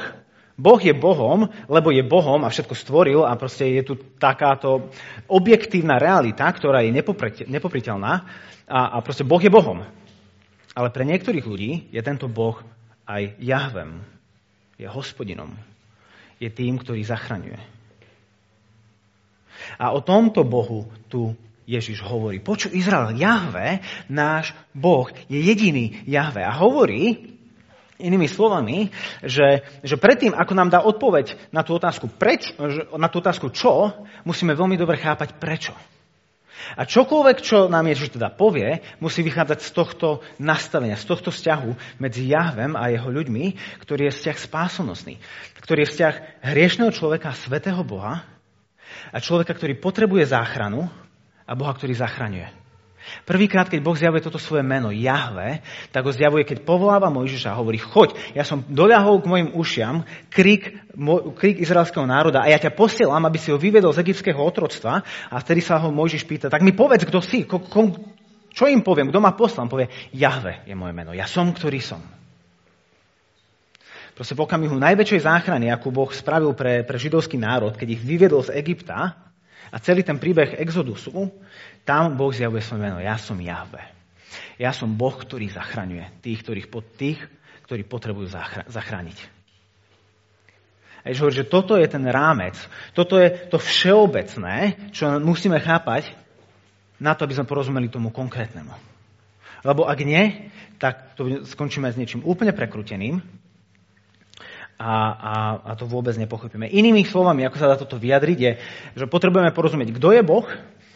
Boh 0.57 0.81
je 0.81 0.89
Bohom, 0.89 1.45
lebo 1.69 1.93
je 1.93 2.01
Bohom 2.01 2.41
a 2.41 2.49
všetko 2.49 2.73
stvoril 2.73 3.21
a 3.21 3.37
proste 3.37 3.77
je 3.77 3.83
tu 3.85 3.93
takáto 4.17 4.89
objektívna 5.29 6.01
realita, 6.01 6.49
ktorá 6.49 6.81
je 6.81 6.91
nepopriteľná 7.45 8.25
a, 8.65 8.79
a 8.89 9.05
proste 9.05 9.21
Boh 9.21 9.37
je 9.37 9.53
Bohom. 9.53 9.85
Ale 10.73 10.89
pre 10.89 11.05
niektorých 11.05 11.45
ľudí 11.45 11.93
je 11.93 12.01
tento 12.01 12.25
Boh 12.25 12.57
aj 13.05 13.37
Jahvem. 13.37 14.01
Je 14.81 14.89
hospodinom. 14.89 15.53
Je 16.41 16.49
tým, 16.49 16.81
ktorý 16.81 17.05
zachraňuje. 17.05 17.57
A 19.77 19.93
o 19.93 20.01
tomto 20.01 20.41
Bohu 20.41 20.89
tu 21.09 21.37
Ježiš 21.69 22.01
hovorí. 22.01 22.41
Poču 22.41 22.73
Izrael, 22.73 23.17
Jahve, 23.17 23.81
náš 24.09 24.57
Boh, 24.73 25.09
je 25.29 25.37
jediný 25.37 26.01
Jahve. 26.09 26.41
A 26.41 26.53
hovorí, 26.61 27.36
Inými 27.97 28.29
slovami, 28.29 28.93
že, 29.25 29.65
že 29.81 29.97
predtým, 29.97 30.37
ako 30.37 30.53
nám 30.53 30.69
dá 30.69 30.85
odpoveď 30.85 31.33
na 31.49 31.65
tú 31.65 31.73
otázku, 31.73 32.05
preč, 32.13 32.53
na 32.93 33.09
tú 33.09 33.17
otázku 33.17 33.49
čo, 33.49 33.89
musíme 34.21 34.53
veľmi 34.53 34.77
dobre 34.77 35.01
chápať 35.01 35.41
prečo. 35.41 35.73
A 36.75 36.83
čokoľvek, 36.83 37.37
čo 37.39 37.71
nám 37.71 37.87
Ježiš 37.87 38.19
teda 38.19 38.33
povie, 38.33 38.83
musí 38.99 39.23
vychádzať 39.23 39.59
z 39.61 39.69
tohto 39.71 40.07
nastavenia, 40.41 40.99
z 40.99 41.05
tohto 41.07 41.29
vzťahu 41.31 42.01
medzi 42.01 42.27
Jahvem 42.27 42.75
a 42.75 42.91
jeho 42.91 43.07
ľuďmi, 43.07 43.55
ktorý 43.81 44.09
je 44.09 44.15
vzťah 44.19 44.37
spásonosný, 44.37 45.15
ktorý 45.63 45.85
je 45.85 45.91
vzťah 45.95 46.13
hriešného 46.43 46.91
človeka, 46.91 47.37
svetého 47.37 47.79
Boha 47.87 48.25
a 49.13 49.17
človeka, 49.23 49.55
ktorý 49.55 49.79
potrebuje 49.79 50.33
záchranu 50.33 50.91
a 51.47 51.51
Boha, 51.55 51.71
ktorý 51.71 51.95
zachraňuje. 51.95 52.66
Prvýkrát, 53.23 53.67
keď 53.67 53.79
Boh 53.83 53.97
zjavuje 53.97 54.23
toto 54.23 54.39
svoje 54.39 54.63
meno, 54.63 54.93
Jahve, 54.93 55.63
tak 55.91 56.07
ho 56.07 56.11
zjavuje, 56.11 56.47
keď 56.47 56.63
povoláva 56.63 57.11
Mojžiša 57.11 57.53
a 57.53 57.59
hovorí, 57.59 57.79
choď, 57.79 58.15
ja 58.35 58.47
som 58.47 58.63
doľahol 58.67 59.19
k 59.23 59.29
mojim 59.29 59.49
ušiam, 59.55 60.03
krik, 60.31 60.75
krik 61.35 61.57
izraelského 61.59 62.07
národa 62.07 62.43
a 62.43 62.51
ja 62.51 62.59
ťa 62.59 62.75
posielam, 62.75 63.23
aby 63.23 63.37
si 63.39 63.51
ho 63.51 63.57
vyvedol 63.59 63.91
z 63.91 64.01
egyptského 64.03 64.39
otroctva 64.39 65.03
a 65.31 65.35
vtedy 65.39 65.59
sa 65.59 65.79
ho 65.79 65.91
Mojžiš 65.91 66.23
pýta, 66.27 66.47
tak 66.47 66.63
mi 66.63 66.71
povedz, 66.71 67.03
kto 67.07 67.19
si, 67.19 67.43
ko, 67.43 67.63
ko, 67.63 67.93
čo 68.51 68.65
im 68.65 68.81
poviem, 68.81 69.13
kto 69.13 69.19
ma 69.21 69.37
poslal? 69.37 69.69
Povie, 69.69 69.91
Jahve 70.15 70.65
je 70.65 70.73
moje 70.73 70.93
meno, 70.95 71.13
ja 71.13 71.29
som, 71.29 71.53
ktorý 71.53 71.77
som. 71.83 72.01
Proste 74.17 74.33
v 74.33 74.49
okamihu 74.49 74.73
najväčšej 74.81 75.29
záchrany, 75.29 75.69
akú 75.69 75.93
Boh 75.93 76.09
spravil 76.09 76.57
pre, 76.57 76.81
pre 76.81 76.97
židovský 76.97 77.37
národ, 77.37 77.77
keď 77.77 77.93
ich 77.93 78.01
vyvedol 78.01 78.41
z 78.41 78.57
Egypta 78.57 79.26
a 79.71 79.77
celý 79.83 80.03
ten 80.03 80.19
príbeh 80.19 80.57
Exodusu, 80.59 81.31
tam 81.83 82.15
Boh 82.15 82.31
zjavuje 82.31 82.63
svoje 82.63 82.83
meno. 82.87 82.99
Ja 82.99 83.15
som 83.19 83.39
Jahve. 83.39 83.83
Ja 84.59 84.73
som 84.73 84.95
Boh, 84.97 85.13
ktorý 85.13 85.47
zachraňuje 85.51 86.23
tých, 86.23 86.43
ktorých, 86.43 86.67
tých 86.97 87.19
ktorí 87.67 87.83
potrebujú 87.83 88.31
zachrániť. 88.71 89.17
A 91.07 91.15
hovorí, 91.15 91.39
že 91.39 91.47
toto 91.47 91.79
je 91.79 91.87
ten 91.87 92.03
rámec, 92.03 92.59
toto 92.91 93.15
je 93.15 93.31
to 93.47 93.55
všeobecné, 93.55 94.91
čo 94.91 95.07
musíme 95.23 95.55
chápať 95.55 96.11
na 96.99 97.15
to, 97.15 97.23
aby 97.23 97.37
sme 97.37 97.47
porozumeli 97.47 97.87
tomu 97.87 98.11
konkrétnemu. 98.11 98.75
Lebo 99.63 99.87
ak 99.87 99.99
nie, 100.03 100.51
tak 100.81 101.15
to 101.15 101.47
skončíme 101.47 101.87
s 101.87 101.95
niečím 101.95 102.27
úplne 102.27 102.51
prekruteným 102.51 103.23
a, 104.77 104.93
a, 105.09 105.33
a 105.65 105.71
to 105.73 105.89
vôbec 105.89 106.13
nepochopíme. 106.13 106.69
Inými 106.69 107.01
slovami, 107.01 107.43
ako 107.49 107.57
sa 107.57 107.69
dá 107.73 107.75
toto 107.75 107.97
vyjadriť, 107.97 108.37
je, 108.37 108.51
že 108.93 109.05
potrebujeme 109.09 109.49
porozumieť, 109.49 109.97
kto 109.97 110.13
je 110.13 110.21
Boh, 110.21 110.45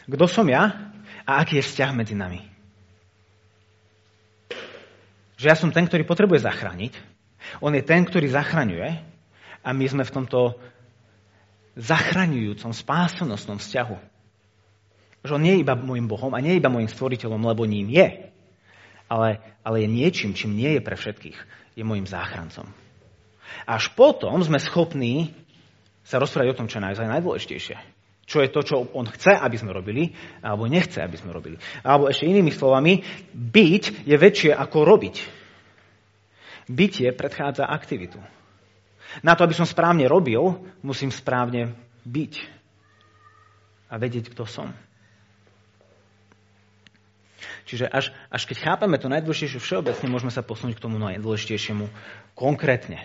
kto 0.05 0.25
som 0.29 0.45
ja 0.45 0.93
a 1.25 1.41
aký 1.41 1.57
je 1.59 1.65
vzťah 1.65 1.91
medzi 1.97 2.13
nami. 2.13 2.45
Že 5.41 5.45
ja 5.49 5.57
som 5.57 5.73
ten, 5.73 5.89
ktorý 5.89 6.05
potrebuje 6.05 6.45
zachrániť, 6.45 6.93
on 7.57 7.73
je 7.73 7.81
ten, 7.81 8.05
ktorý 8.05 8.29
zachraňuje 8.29 9.01
a 9.65 9.69
my 9.73 9.85
sme 9.89 10.05
v 10.05 10.13
tomto 10.13 10.61
zachraňujúcom, 11.73 12.69
spásonosnom 12.69 13.57
vzťahu. 13.57 13.97
Že 15.25 15.33
on 15.37 15.41
nie 15.41 15.57
je 15.57 15.63
iba 15.65 15.73
môjim 15.73 16.05
Bohom 16.05 16.33
a 16.37 16.41
nie 16.41 16.53
je 16.53 16.61
iba 16.61 16.69
môjim 16.69 16.89
stvoriteľom, 16.89 17.41
lebo 17.41 17.65
ním 17.65 17.89
je, 17.89 18.29
ale, 19.09 19.41
ale 19.65 19.75
je 19.81 19.89
niečím, 19.89 20.37
čím 20.37 20.53
nie 20.53 20.77
je 20.77 20.81
pre 20.85 20.93
všetkých. 20.93 21.37
Je 21.73 21.83
môjim 21.83 22.05
záchrancom. 22.05 22.69
Až 23.67 23.93
potom 23.93 24.37
sme 24.41 24.57
schopní 24.57 25.33
sa 26.01 26.17
rozprávať 26.17 26.53
o 26.53 26.57
tom, 26.57 26.67
čo 26.67 26.81
je 26.81 26.85
naozaj 26.85 27.07
najdôležitejšie. 27.07 27.77
Čo 28.25 28.37
je 28.41 28.49
to, 28.53 28.61
čo 28.63 28.75
on 28.95 29.09
chce, 29.09 29.35
aby 29.35 29.57
sme 29.59 29.75
robili, 29.75 30.15
alebo 30.39 30.69
nechce, 30.69 31.03
aby 31.03 31.17
sme 31.19 31.35
robili. 31.35 31.59
Alebo 31.83 32.07
ešte 32.07 32.29
inými 32.29 32.53
slovami, 32.53 33.03
byť 33.33 34.07
je 34.07 34.15
väčšie 34.15 34.51
ako 34.55 34.87
robiť. 34.87 35.15
Bytie 36.71 37.11
predchádza 37.11 37.67
aktivitu. 37.67 38.21
Na 39.19 39.35
to, 39.35 39.43
aby 39.43 39.51
som 39.51 39.67
správne 39.67 40.07
robil, 40.07 40.39
musím 40.79 41.11
správne 41.11 41.75
byť. 42.07 42.33
A 43.91 43.99
vedieť, 43.99 44.31
kto 44.31 44.47
som. 44.47 44.71
Čiže 47.67 47.91
až, 47.91 48.15
až 48.31 48.47
keď 48.47 48.57
chápeme 48.63 48.95
to 48.95 49.11
najdôležitejšie 49.11 49.59
všeobecne, 49.59 50.07
môžeme 50.07 50.31
sa 50.31 50.43
posunúť 50.43 50.79
k 50.79 50.83
tomu 50.87 50.95
najdôležitejšiemu 51.03 51.91
konkrétne. 52.35 53.03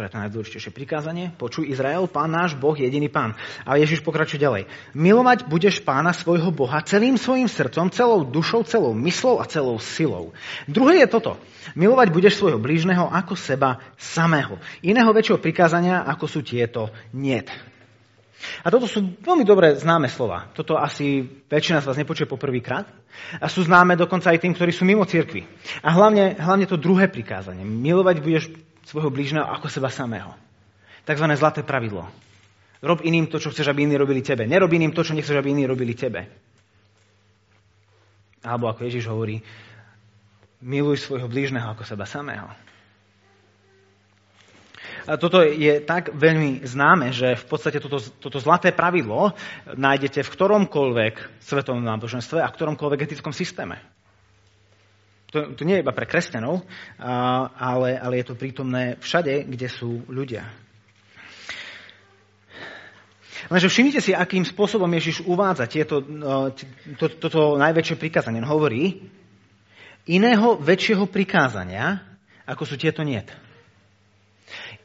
Ktoré 0.00 0.08
je 0.08 0.16
to 0.16 0.24
najdôležitejšie 0.24 0.72
prikázanie. 0.72 1.28
Počuj 1.36 1.68
Izrael, 1.68 2.08
pán 2.08 2.32
náš 2.32 2.56
Boh, 2.56 2.72
jediný 2.72 3.12
pán. 3.12 3.36
A 3.68 3.76
Ježiš 3.76 4.00
pokračuje 4.00 4.40
ďalej. 4.40 4.64
Milovať 4.96 5.44
budeš 5.44 5.84
pána 5.84 6.16
svojho 6.16 6.48
Boha 6.48 6.80
celým 6.88 7.20
svojim 7.20 7.44
srdcom, 7.44 7.92
celou 7.92 8.24
dušou, 8.24 8.64
celou 8.64 8.96
myslou 8.96 9.36
a 9.36 9.44
celou 9.44 9.76
silou. 9.76 10.32
Druhé 10.64 11.04
je 11.04 11.12
toto. 11.12 11.36
Milovať 11.76 12.16
budeš 12.16 12.40
svojho 12.40 12.56
blížneho 12.56 13.12
ako 13.12 13.36
seba 13.36 13.76
samého. 14.00 14.56
Iného 14.80 15.12
väčšieho 15.12 15.36
prikázania, 15.36 16.00
ako 16.08 16.24
sú 16.24 16.40
tieto, 16.40 16.88
niet. 17.12 17.52
A 18.64 18.72
toto 18.72 18.88
sú 18.88 19.04
veľmi 19.20 19.44
dobre 19.44 19.76
známe 19.76 20.08
slova. 20.08 20.48
Toto 20.56 20.80
asi 20.80 21.20
väčšina 21.44 21.84
z 21.84 21.92
vás 21.92 22.00
nepočuje 22.00 22.24
poprvýkrát. 22.24 22.88
A 23.36 23.52
sú 23.52 23.68
známe 23.68 24.00
dokonca 24.00 24.32
aj 24.32 24.40
tým, 24.40 24.56
ktorí 24.56 24.72
sú 24.72 24.88
mimo 24.88 25.04
cirkvi. 25.04 25.44
A 25.84 25.92
hlavne, 25.92 26.40
hlavne 26.40 26.64
to 26.64 26.80
druhé 26.80 27.12
prikázanie. 27.12 27.68
Milovať 27.68 28.16
budeš 28.24 28.48
svojho 28.84 29.10
blížneho 29.12 29.46
ako 29.46 29.68
seba 29.68 29.92
samého. 29.92 30.32
Takzvané 31.04 31.36
zlaté 31.36 31.64
pravidlo. 31.64 32.08
Rob 32.80 33.04
iným 33.04 33.28
to, 33.28 33.36
čo 33.36 33.52
chceš, 33.52 33.68
aby 33.68 33.84
iní 33.84 33.96
robili 34.00 34.24
tebe. 34.24 34.48
Nerob 34.48 34.72
iným 34.72 34.96
to, 34.96 35.04
čo 35.04 35.12
nechceš, 35.12 35.36
aby 35.36 35.52
iní 35.52 35.68
robili 35.68 35.92
tebe. 35.92 36.28
Alebo 38.40 38.72
ako 38.72 38.88
Ježiš 38.88 39.04
hovorí, 39.12 39.44
miluj 40.64 41.04
svojho 41.04 41.28
blížneho 41.28 41.68
ako 41.68 41.84
seba 41.84 42.08
samého. 42.08 42.48
A 45.08 45.16
toto 45.16 45.40
je 45.40 45.80
tak 45.80 46.12
veľmi 46.12 46.64
známe, 46.64 47.12
že 47.12 47.36
v 47.36 47.44
podstate 47.48 47.80
toto, 47.80 48.00
toto 48.20 48.38
zlaté 48.40 48.72
pravidlo 48.72 49.32
nájdete 49.76 50.24
v 50.24 50.32
ktoromkoľvek 50.32 51.14
svetovom 51.40 51.80
náboženstve 51.84 52.40
a 52.40 52.48
v 52.48 52.56
ktoromkoľvek 52.56 53.00
etickom 53.08 53.32
systéme. 53.32 53.80
To, 55.30 55.54
to 55.54 55.62
nie 55.62 55.78
je 55.78 55.84
iba 55.86 55.94
pre 55.94 56.10
kresťanov, 56.10 56.66
ale, 56.98 57.94
ale 57.94 58.14
je 58.18 58.26
to 58.26 58.34
prítomné 58.34 58.98
všade, 58.98 59.46
kde 59.46 59.68
sú 59.70 60.02
ľudia. 60.10 60.42
Lenže 63.50 63.72
všimnite 63.72 64.00
si, 64.04 64.12
akým 64.12 64.44
spôsobom 64.44 64.90
Ježiš 64.90 65.24
uvádza 65.24 65.64
tieto, 65.70 66.02
no, 66.02 66.52
to, 67.00 67.06
toto 67.18 67.56
najväčšie 67.56 67.96
prikázanie. 67.96 68.42
On 68.42 68.52
hovorí, 68.52 69.00
iného 70.06 70.60
väčšieho 70.60 71.08
prikázania, 71.08 72.04
ako 72.44 72.62
sú 72.66 72.74
tieto 72.76 73.00
niet. 73.00 73.26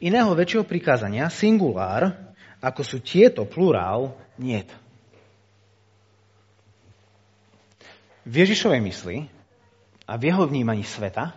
Iného 0.00 0.32
väčšieho 0.32 0.64
prikázania, 0.64 1.28
singulár, 1.28 2.16
ako 2.64 2.82
sú 2.82 2.98
tieto, 3.04 3.44
plurál, 3.44 4.16
niet. 4.40 4.70
v 8.26 8.34
Ježišovej 8.42 8.80
mysli 8.82 9.16
a 10.06 10.12
v 10.14 10.30
jeho 10.30 10.46
vnímaní 10.46 10.86
sveta 10.86 11.34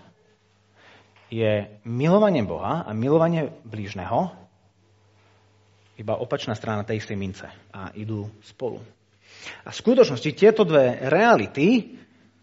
je 1.30 1.70
milovanie 1.86 2.42
Boha 2.46 2.86
a 2.86 2.92
milovanie 2.94 3.50
blížneho 3.66 4.34
iba 6.00 6.16
opačná 6.16 6.56
strana 6.56 6.88
tej 6.88 7.04
istej 7.04 7.18
mince 7.20 7.48
a 7.76 7.92
idú 7.94 8.30
spolu. 8.46 8.80
A 9.68 9.70
v 9.70 9.80
skutočnosti 9.80 10.32
tieto 10.34 10.64
dve 10.64 10.96
reality 11.06 12.00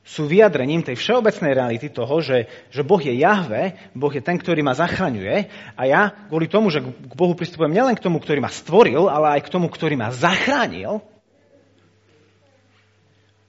sú 0.06 0.30
vyjadrením 0.30 0.86
tej 0.86 0.94
všeobecnej 0.94 1.50
reality 1.50 1.90
toho, 1.90 2.22
že, 2.22 2.46
že 2.70 2.86
Boh 2.86 3.02
je 3.02 3.10
Jahve, 3.18 3.74
Boh 3.90 4.12
je 4.14 4.22
ten, 4.22 4.38
ktorý 4.38 4.62
ma 4.62 4.70
zachraňuje 4.70 5.50
a 5.74 5.82
ja 5.82 6.14
kvôli 6.30 6.46
tomu, 6.46 6.70
že 6.70 6.78
k 6.78 7.14
Bohu 7.18 7.34
pristupujem 7.34 7.74
nielen 7.74 7.98
k 7.98 8.04
tomu, 8.06 8.22
ktorý 8.22 8.38
ma 8.38 8.52
stvoril, 8.52 9.10
ale 9.10 9.40
aj 9.40 9.50
k 9.50 9.52
tomu, 9.58 9.66
ktorý 9.66 9.98
ma 9.98 10.14
zachránil, 10.14 11.02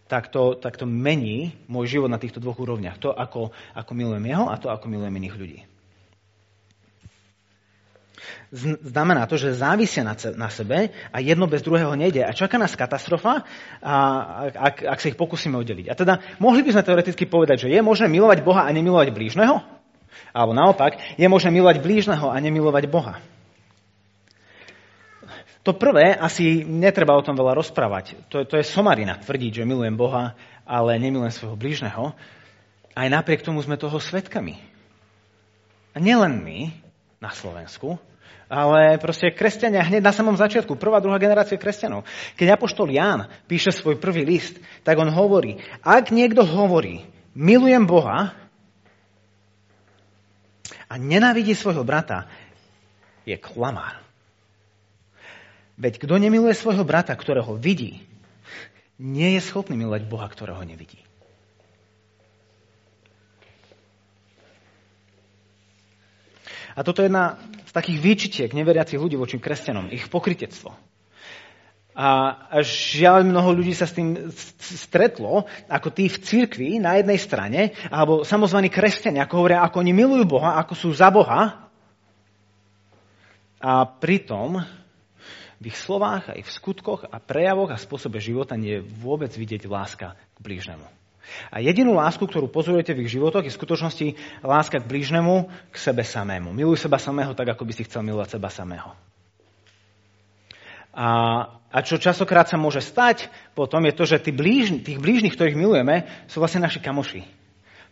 tak 0.08 0.32
to, 0.32 0.56
tak 0.56 0.80
to 0.80 0.88
mení 0.88 1.56
môj 1.68 2.00
život 2.00 2.10
na 2.12 2.20
týchto 2.20 2.40
dvoch 2.40 2.58
úrovniach. 2.58 2.98
To, 3.04 3.12
ako, 3.12 3.52
ako 3.76 3.92
milujem 3.92 4.26
jeho 4.28 4.48
a 4.48 4.56
to, 4.56 4.72
ako 4.72 4.88
milujem 4.88 5.16
iných 5.20 5.38
ľudí. 5.38 5.60
Znamená 8.80 9.28
to, 9.28 9.36
že 9.36 9.60
závisia 9.60 10.08
na 10.08 10.48
sebe 10.48 10.96
a 11.12 11.18
jedno 11.20 11.52
bez 11.52 11.60
druhého 11.60 11.92
nejde. 12.00 12.24
A 12.24 12.32
čaká 12.32 12.56
nás 12.56 12.80
katastrofa, 12.80 13.44
ak, 14.56 14.88
ak 14.88 15.00
sa 15.04 15.12
ich 15.12 15.20
pokúsime 15.20 15.60
oddeliť. 15.60 15.92
A 15.92 15.94
teda 16.00 16.14
mohli 16.40 16.64
by 16.64 16.72
sme 16.72 16.88
teoreticky 16.88 17.28
povedať, 17.28 17.68
že 17.68 17.72
je 17.76 17.80
možné 17.84 18.08
milovať 18.08 18.48
Boha 18.48 18.64
a 18.64 18.72
nemilovať 18.72 19.12
blížneho? 19.12 19.60
Alebo 20.32 20.56
naopak, 20.56 21.20
je 21.20 21.28
možné 21.28 21.52
milovať 21.52 21.84
blížneho 21.84 22.32
a 22.32 22.38
nemilovať 22.40 22.88
Boha. 22.88 23.20
To 25.68 25.76
prvé, 25.76 26.16
asi 26.16 26.64
netreba 26.64 27.12
o 27.12 27.20
tom 27.20 27.36
veľa 27.36 27.52
rozprávať. 27.60 28.16
To, 28.32 28.48
to 28.48 28.56
je 28.56 28.64
somarina 28.64 29.20
tvrdiť, 29.20 29.52
že 29.60 29.68
milujem 29.68 30.00
Boha, 30.00 30.32
ale 30.64 30.96
nemilujem 30.96 31.36
svojho 31.36 31.60
blížneho. 31.60 32.16
Aj 32.96 33.08
napriek 33.12 33.44
tomu 33.44 33.60
sme 33.60 33.76
toho 33.76 34.00
svetkami. 34.00 34.56
A 35.92 36.00
nielen 36.00 36.40
my 36.40 36.72
na 37.20 37.36
Slovensku, 37.36 38.00
ale 38.48 38.96
proste 38.96 39.36
kresťania 39.36 39.84
hneď 39.84 40.08
na 40.08 40.16
samom 40.16 40.40
začiatku, 40.40 40.80
prvá, 40.80 41.04
druhá 41.04 41.20
generácia 41.20 41.60
kresťanov. 41.60 42.08
Keď 42.40 42.48
Apoštol 42.56 42.96
Ján 42.96 43.28
píše 43.52 43.76
svoj 43.76 44.00
prvý 44.00 44.24
list, 44.24 44.56
tak 44.88 44.96
on 44.96 45.12
hovorí, 45.12 45.60
ak 45.84 46.16
niekto 46.16 46.48
hovorí, 46.48 47.04
milujem 47.36 47.84
Boha 47.84 48.32
a 50.88 50.96
nenávidí 50.96 51.52
svojho 51.52 51.84
brata, 51.84 52.24
je 53.28 53.36
klamár. 53.36 54.07
Veď 55.78 56.02
kto 56.02 56.18
nemiluje 56.18 56.58
svojho 56.58 56.82
brata, 56.82 57.14
ktorého 57.14 57.54
vidí, 57.54 58.02
nie 58.98 59.38
je 59.38 59.42
schopný 59.46 59.78
milovať 59.78 60.10
Boha, 60.10 60.26
ktorého 60.26 60.62
nevidí. 60.66 60.98
A 66.78 66.86
toto 66.86 67.02
je 67.02 67.10
jedna 67.10 67.42
z 67.66 67.72
takých 67.74 68.00
výčitiek 68.02 68.52
neveriacich 68.54 69.02
ľudí 69.02 69.18
voči 69.18 69.42
kresťanom, 69.42 69.90
ich 69.90 70.10
pokritectvo. 70.14 70.74
A, 71.98 72.10
žiaľ, 72.62 73.26
mnoho 73.26 73.58
ľudí 73.58 73.74
sa 73.74 73.90
s 73.90 73.98
tým 73.98 74.30
stretlo, 74.62 75.50
ako 75.66 75.90
tí 75.90 76.06
v 76.06 76.22
cirkvi 76.22 76.70
na 76.78 77.02
jednej 77.02 77.18
strane, 77.18 77.74
alebo 77.90 78.22
samozvaní 78.22 78.70
kresťania, 78.70 79.26
ako 79.26 79.42
hovoria, 79.42 79.66
ako 79.66 79.82
oni 79.82 79.94
milujú 79.98 80.26
Boha, 80.30 80.62
ako 80.62 80.74
sú 80.78 80.94
za 80.94 81.10
Boha. 81.10 81.66
A 83.58 83.90
pritom 83.90 84.62
v 85.58 85.74
ich 85.74 85.78
slovách, 85.78 86.30
aj 86.34 86.42
v 86.46 86.54
skutkoch 86.54 87.02
a 87.10 87.18
prejavoch 87.18 87.74
a 87.74 87.82
spôsobe 87.82 88.22
života 88.22 88.54
nie 88.54 88.78
je 88.78 88.86
vôbec 88.86 89.34
vidieť 89.34 89.66
láska 89.66 90.14
k 90.14 90.40
blížnemu. 90.42 90.86
A 91.52 91.60
jedinú 91.60 91.98
lásku, 91.98 92.24
ktorú 92.24 92.48
pozorujete 92.48 92.96
v 92.96 93.04
ich 93.04 93.12
životoch, 93.12 93.44
je 93.44 93.52
v 93.52 93.60
skutočnosti 93.60 94.08
láska 94.48 94.80
k 94.80 94.88
blížnemu, 94.88 95.52
k 95.74 95.76
sebe 95.76 96.04
samému. 96.06 96.56
Miluj 96.56 96.80
seba 96.80 96.96
samého 97.02 97.36
tak, 97.36 97.52
ako 97.52 97.68
by 97.68 97.74
si 97.76 97.84
chcel 97.84 98.06
milovať 98.08 98.40
seba 98.40 98.48
samého. 98.48 98.96
A, 100.98 101.10
a 101.70 101.78
čo 101.86 102.02
časokrát 102.02 102.50
sa 102.50 102.58
môže 102.58 102.82
stať 102.82 103.30
potom 103.54 103.86
je 103.86 103.94
to, 103.94 104.04
že 104.08 104.24
tí 104.24 104.32
blížni, 104.34 104.82
tých 104.82 104.98
blížnych, 104.98 105.38
ktorých 105.38 105.60
milujeme, 105.60 106.10
sú 106.26 106.42
vlastne 106.42 106.66
naši 106.66 106.82
kamoši. 106.82 107.22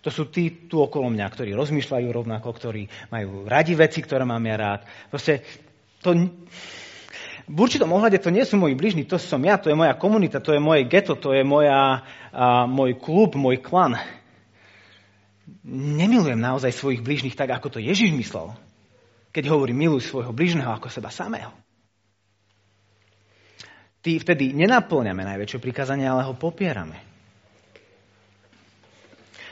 To 0.02 0.14
sú 0.14 0.30
tí 0.30 0.70
tu 0.70 0.82
okolo 0.82 1.10
mňa, 1.10 1.26
ktorí 1.30 1.58
rozmýšľajú 1.58 2.08
rovnako, 2.14 2.50
ktorí 2.50 3.10
majú 3.10 3.50
radi 3.50 3.74
veci, 3.74 4.06
ktoré 4.06 4.22
mám 4.22 4.42
ja 4.46 4.58
rád. 4.58 4.82
Proste 5.10 5.42
to, 6.02 6.14
v 7.46 7.58
určitom 7.62 7.94
ohľade 7.94 8.18
to 8.18 8.34
nie 8.34 8.42
sú 8.42 8.58
moji 8.58 8.74
bližní, 8.74 9.06
to 9.06 9.22
som 9.22 9.38
ja, 9.46 9.62
to 9.62 9.70
je 9.70 9.78
moja 9.78 9.94
komunita, 9.94 10.42
to 10.42 10.58
je 10.58 10.62
moje 10.62 10.90
geto, 10.90 11.14
to 11.14 11.30
je 11.30 11.46
moja, 11.46 12.02
a, 12.34 12.66
môj 12.66 12.98
klub, 12.98 13.38
môj 13.38 13.62
klan. 13.62 13.94
Nemilujem 15.70 16.42
naozaj 16.42 16.74
svojich 16.74 17.06
bližných 17.06 17.38
tak, 17.38 17.54
ako 17.54 17.78
to 17.78 17.80
Ježiš 17.82 18.10
myslel, 18.18 18.58
keď 19.30 19.54
hovorí 19.54 19.78
miluj 19.78 20.10
svojho 20.10 20.34
bližného 20.34 20.74
ako 20.74 20.90
seba 20.90 21.14
samého. 21.14 21.54
Tý 24.02 24.18
vtedy 24.22 24.54
nenaplňame 24.54 25.26
najväčšie 25.26 25.62
prikázanie, 25.62 26.06
ale 26.06 26.26
ho 26.26 26.34
popierame. 26.38 26.98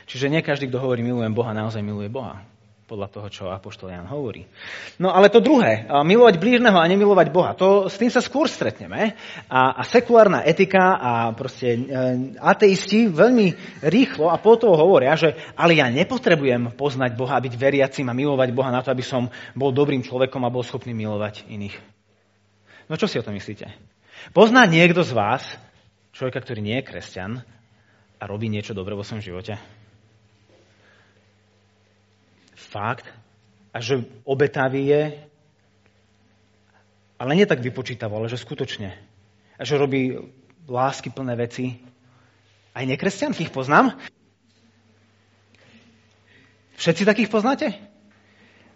Čiže 0.10 0.30
nie 0.30 0.46
každý, 0.46 0.70
kto 0.70 0.82
hovorí 0.82 1.02
milujem 1.02 1.34
Boha, 1.34 1.58
naozaj 1.58 1.82
miluje 1.82 2.10
Boha 2.10 2.53
podľa 2.84 3.08
toho, 3.08 3.28
čo 3.32 3.44
Apoštol 3.48 3.96
Jan 3.96 4.08
hovorí. 4.12 4.44
No 5.00 5.16
ale 5.16 5.32
to 5.32 5.40
druhé, 5.40 5.88
milovať 5.88 6.36
blížneho 6.38 6.76
a 6.76 6.90
nemilovať 6.92 7.28
Boha, 7.32 7.56
to, 7.56 7.88
s 7.88 7.96
tým 7.96 8.12
sa 8.12 8.20
skôr 8.20 8.52
stretneme 8.52 9.16
a, 9.48 9.80
a 9.80 9.82
sekulárna 9.88 10.44
etika 10.44 11.00
a 11.00 11.12
proste 11.32 11.74
e, 11.74 11.80
ateisti 12.38 13.08
veľmi 13.08 13.80
rýchlo 13.88 14.28
a 14.28 14.38
po 14.38 14.60
toho 14.60 14.76
hovoria, 14.76 15.16
že 15.16 15.34
ale 15.56 15.80
ja 15.80 15.88
nepotrebujem 15.88 16.76
poznať 16.76 17.16
Boha, 17.16 17.40
byť 17.40 17.54
veriacim 17.56 18.08
a 18.12 18.18
milovať 18.18 18.50
Boha 18.52 18.70
na 18.70 18.84
to, 18.84 18.92
aby 18.92 19.04
som 19.04 19.32
bol 19.56 19.72
dobrým 19.72 20.04
človekom 20.04 20.44
a 20.44 20.54
bol 20.54 20.62
schopný 20.62 20.92
milovať 20.92 21.48
iných. 21.48 21.76
No 22.92 23.00
čo 23.00 23.08
si 23.08 23.16
o 23.16 23.26
to 23.26 23.32
myslíte? 23.32 23.72
Pozná 24.36 24.68
niekto 24.68 25.04
z 25.04 25.16
vás 25.16 25.44
človeka, 26.12 26.44
ktorý 26.44 26.60
nie 26.60 26.78
je 26.80 26.88
kresťan 26.88 27.32
a 28.20 28.24
robí 28.28 28.48
niečo 28.52 28.76
dobré 28.76 28.96
vo 28.96 29.04
svojom 29.04 29.24
živote? 29.24 29.83
Fakt 32.74 33.06
a 33.70 33.78
že 33.78 34.02
obetavý 34.26 34.90
je, 34.90 35.04
ale 37.22 37.38
nie 37.38 37.46
tak 37.46 37.62
vypočítavo, 37.62 38.18
ale 38.18 38.26
že 38.26 38.42
skutočne. 38.42 38.98
A 39.56 39.62
že 39.62 39.78
robí 39.78 40.18
lásky 40.66 41.14
plné 41.14 41.38
veci. 41.38 41.78
Aj 42.74 42.82
nekresťanky 42.82 43.46
ich 43.46 43.54
poznám. 43.54 43.94
Všetci 46.74 47.06
takých 47.06 47.30
poznáte? 47.30 47.78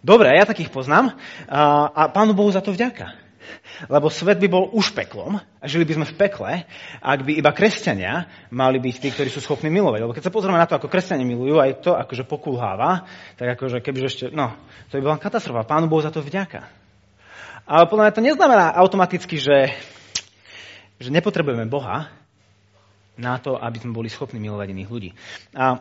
Dobre, 0.00 0.30
ja 0.30 0.46
takých 0.46 0.70
poznám. 0.70 1.18
A, 1.50 1.90
a 1.90 2.02
Pánu 2.14 2.32
Bohu 2.32 2.48
za 2.54 2.62
to 2.62 2.70
vďaka. 2.70 3.27
Lebo 3.86 4.10
svet 4.10 4.38
by 4.42 4.48
bol 4.50 4.68
už 4.74 4.92
peklom 4.92 5.38
a 5.38 5.64
žili 5.64 5.86
by 5.86 6.00
sme 6.00 6.06
v 6.08 6.18
pekle, 6.18 6.52
ak 6.98 7.20
by 7.22 7.32
iba 7.38 7.50
kresťania 7.54 8.26
mali 8.50 8.82
byť 8.82 8.94
tí, 8.98 9.08
ktorí 9.14 9.28
sú 9.30 9.40
schopní 9.40 9.70
milovať. 9.70 10.00
Lebo 10.02 10.14
keď 10.14 10.28
sa 10.28 10.34
pozrieme 10.34 10.58
na 10.58 10.66
to, 10.66 10.76
ako 10.76 10.90
kresťania 10.90 11.24
milujú, 11.24 11.62
aj 11.62 11.84
to 11.84 11.92
akože 11.94 12.24
pokulháva, 12.26 13.06
tak 13.38 13.58
akože 13.58 13.78
kebyže 13.80 14.08
ešte, 14.08 14.24
no, 14.30 14.52
to 14.90 14.98
by 14.98 15.02
bola 15.04 15.22
katastrofa. 15.22 15.68
Pánu 15.68 15.86
Bohu 15.86 16.02
za 16.02 16.10
to 16.10 16.24
vďaka. 16.24 16.66
Ale 17.68 17.84
podľa 17.84 18.08
mňa 18.08 18.16
to 18.16 18.24
neznamená 18.24 18.66
automaticky, 18.80 19.36
že, 19.36 19.76
že 20.96 21.12
nepotrebujeme 21.12 21.68
Boha 21.68 22.08
na 23.20 23.36
to, 23.36 23.60
aby 23.60 23.76
sme 23.76 23.92
boli 23.92 24.08
schopní 24.08 24.40
milovať 24.40 24.72
iných 24.72 24.88
ľudí. 24.88 25.10
A, 25.52 25.76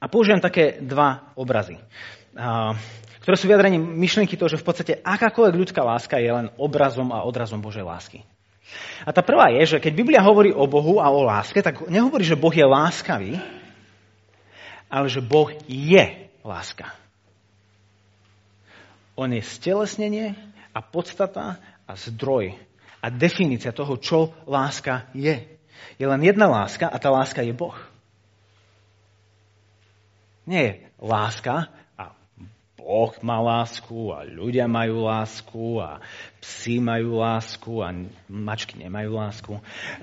a 0.00 0.04
použijem 0.08 0.40
také 0.40 0.80
dva 0.80 1.34
obrazy. 1.36 1.76
A, 2.32 2.72
ktoré 3.24 3.40
sú 3.40 3.48
vyjadrením 3.48 3.80
myšlienky 3.80 4.36
toho, 4.36 4.52
že 4.52 4.60
v 4.60 4.68
podstate 4.68 5.00
akákoľvek 5.00 5.56
ľudská 5.56 5.80
láska 5.80 6.20
je 6.20 6.28
len 6.28 6.52
obrazom 6.60 7.08
a 7.08 7.24
odrazom 7.24 7.64
Božej 7.64 7.80
lásky. 7.80 8.20
A 9.08 9.16
tá 9.16 9.24
prvá 9.24 9.48
je, 9.48 9.76
že 9.76 9.80
keď 9.80 9.92
Biblia 9.96 10.20
hovorí 10.20 10.52
o 10.52 10.68
Bohu 10.68 11.00
a 11.00 11.08
o 11.08 11.24
láske, 11.24 11.64
tak 11.64 11.88
nehovorí, 11.88 12.20
že 12.20 12.36
Boh 12.36 12.52
je 12.52 12.68
láskavý, 12.68 13.40
ale 14.92 15.06
že 15.08 15.24
Boh 15.24 15.48
je 15.64 16.04
láska. 16.44 16.92
On 19.16 19.32
je 19.32 19.40
stelesnenie 19.40 20.36
a 20.76 20.84
podstata 20.84 21.56
a 21.88 21.92
zdroj 21.96 22.52
a 23.00 23.06
definícia 23.08 23.72
toho, 23.72 23.96
čo 23.96 24.36
láska 24.44 25.08
je. 25.16 25.48
Je 25.96 26.04
len 26.04 26.20
jedna 26.20 26.44
láska 26.44 26.92
a 26.92 26.96
tá 27.00 27.08
láska 27.08 27.40
je 27.40 27.56
Boh. 27.56 27.76
Nie 30.44 30.60
je 30.60 30.72
láska 31.00 31.72
Boh 32.84 33.16
má 33.24 33.40
lásku 33.40 34.12
a 34.12 34.28
ľudia 34.28 34.68
majú 34.68 35.08
lásku 35.08 35.80
a 35.80 36.04
psi 36.44 36.84
majú 36.84 37.16
lásku 37.16 37.72
a 37.80 37.96
mačky 38.28 38.76
nemajú 38.76 39.16
lásku. 39.16 39.52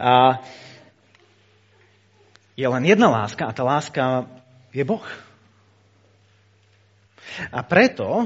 A 0.02 0.42
je 2.58 2.66
len 2.66 2.82
jedna 2.82 3.06
láska 3.14 3.46
a 3.46 3.54
tá 3.54 3.62
láska 3.62 4.26
je 4.74 4.82
Boh. 4.82 5.06
A 7.54 7.62
preto 7.62 8.26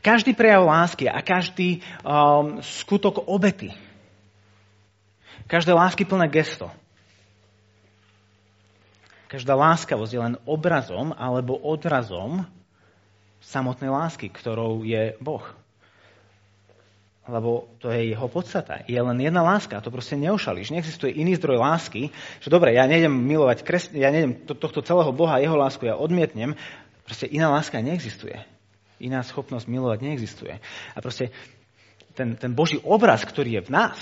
každý 0.00 0.32
prejav 0.32 0.64
lásky 0.64 1.04
a 1.04 1.20
každý 1.20 1.84
um, 2.00 2.64
skutok 2.64 3.28
obety, 3.28 3.76
každé 5.44 5.76
lásky 5.76 6.08
plné 6.08 6.24
gesto 6.32 6.72
Každá 9.28 9.52
láskavosť 9.52 10.12
je 10.16 10.24
len 10.24 10.34
obrazom 10.48 11.12
alebo 11.12 11.60
odrazom 11.60 12.48
samotnej 13.48 13.88
lásky, 13.88 14.28
ktorou 14.28 14.84
je 14.84 15.16
Boh. 15.24 15.42
Lebo 17.28 17.68
to 17.80 17.92
je 17.92 18.12
jeho 18.12 18.28
podstata. 18.28 18.84
Je 18.88 18.96
len 18.96 19.16
jedna 19.20 19.44
láska, 19.44 19.80
to 19.84 19.92
proste 19.92 20.16
neušalíš. 20.16 20.72
Neexistuje 20.72 21.12
iný 21.12 21.36
zdroj 21.36 21.60
lásky, 21.60 22.08
že 22.40 22.48
dobre, 22.48 22.72
ja 22.72 22.88
nejdem 22.88 23.12
milovať 23.12 23.58
kres... 23.64 23.92
ja 23.92 24.08
nejdem 24.08 24.48
to, 24.48 24.56
tohto 24.56 24.80
celého 24.80 25.12
Boha, 25.12 25.40
jeho 25.40 25.56
lásku 25.56 25.84
ja 25.84 25.96
odmietnem. 25.96 26.56
Proste 27.04 27.28
iná 27.28 27.52
láska 27.52 27.80
neexistuje. 27.84 28.36
Iná 29.00 29.20
schopnosť 29.24 29.68
milovať 29.68 29.98
neexistuje. 30.04 30.54
A 30.96 30.98
proste 31.04 31.32
ten, 32.16 32.36
ten 32.36 32.52
Boží 32.56 32.80
obraz, 32.80 33.24
ktorý 33.28 33.60
je 33.60 33.66
v 33.68 33.70
nás, 33.76 33.96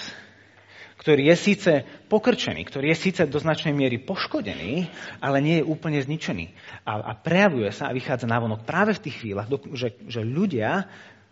ktorý 1.07 1.31
je 1.31 1.37
síce 1.39 1.73
pokrčený, 2.11 2.67
ktorý 2.67 2.91
je 2.91 2.99
síce 2.99 3.23
do 3.31 3.39
značnej 3.39 3.71
miery 3.71 4.03
poškodený, 4.03 4.91
ale 5.23 5.39
nie 5.39 5.63
je 5.63 5.69
úplne 5.71 6.03
zničený. 6.03 6.51
A, 6.83 6.99
a 6.99 7.13
prejavuje 7.15 7.71
sa 7.71 7.87
a 7.87 7.95
vychádza 7.95 8.27
na 8.27 8.43
vonok 8.43 8.67
práve 8.67 8.91
v 8.99 9.07
tých 9.07 9.23
chvíľach, 9.23 9.47
že, 9.71 9.95
že 10.11 10.27
ľudia, 10.27 10.83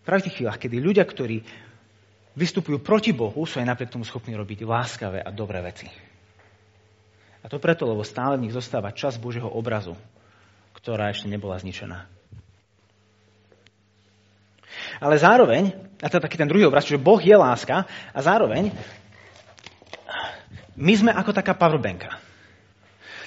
práve 0.07 0.23
v 0.23 0.25
tých 0.31 0.35
chvíľach, 0.39 0.63
kedy 0.63 0.79
ľudia, 0.79 1.03
ktorí 1.03 1.43
vystupujú 2.39 2.79
proti 2.79 3.11
Bohu, 3.11 3.43
sú 3.43 3.59
aj 3.59 3.67
napriek 3.67 3.91
tomu 3.91 4.07
schopní 4.07 4.31
robiť 4.39 4.63
láskavé 4.63 5.19
a 5.19 5.27
dobré 5.35 5.59
veci. 5.59 5.91
A 7.43 7.51
to 7.51 7.59
preto, 7.59 7.83
lebo 7.83 8.07
stále 8.07 8.39
v 8.39 8.47
nich 8.47 8.55
zostáva 8.55 8.95
čas 8.95 9.19
Božieho 9.19 9.51
obrazu, 9.51 9.99
ktorá 10.71 11.11
ešte 11.11 11.27
nebola 11.27 11.59
zničená. 11.59 12.07
Ale 15.03 15.19
zároveň, 15.19 15.75
a 15.99 16.07
to 16.07 16.15
je 16.15 16.23
taký 16.23 16.39
ten 16.39 16.47
druhý 16.47 16.63
obraz, 16.63 16.87
že 16.87 16.95
Boh 16.95 17.19
je 17.19 17.35
láska 17.35 17.83
a 18.15 18.19
zároveň 18.23 18.71
my 20.75 20.93
sme 20.95 21.11
ako 21.11 21.31
taká 21.31 21.55
powerbanka. 21.55 22.19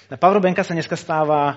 Na 0.08 0.16
powerbanka 0.16 0.64
sa 0.64 0.72
dneska 0.72 0.96
stáva 0.96 1.40
uh, 1.44 1.56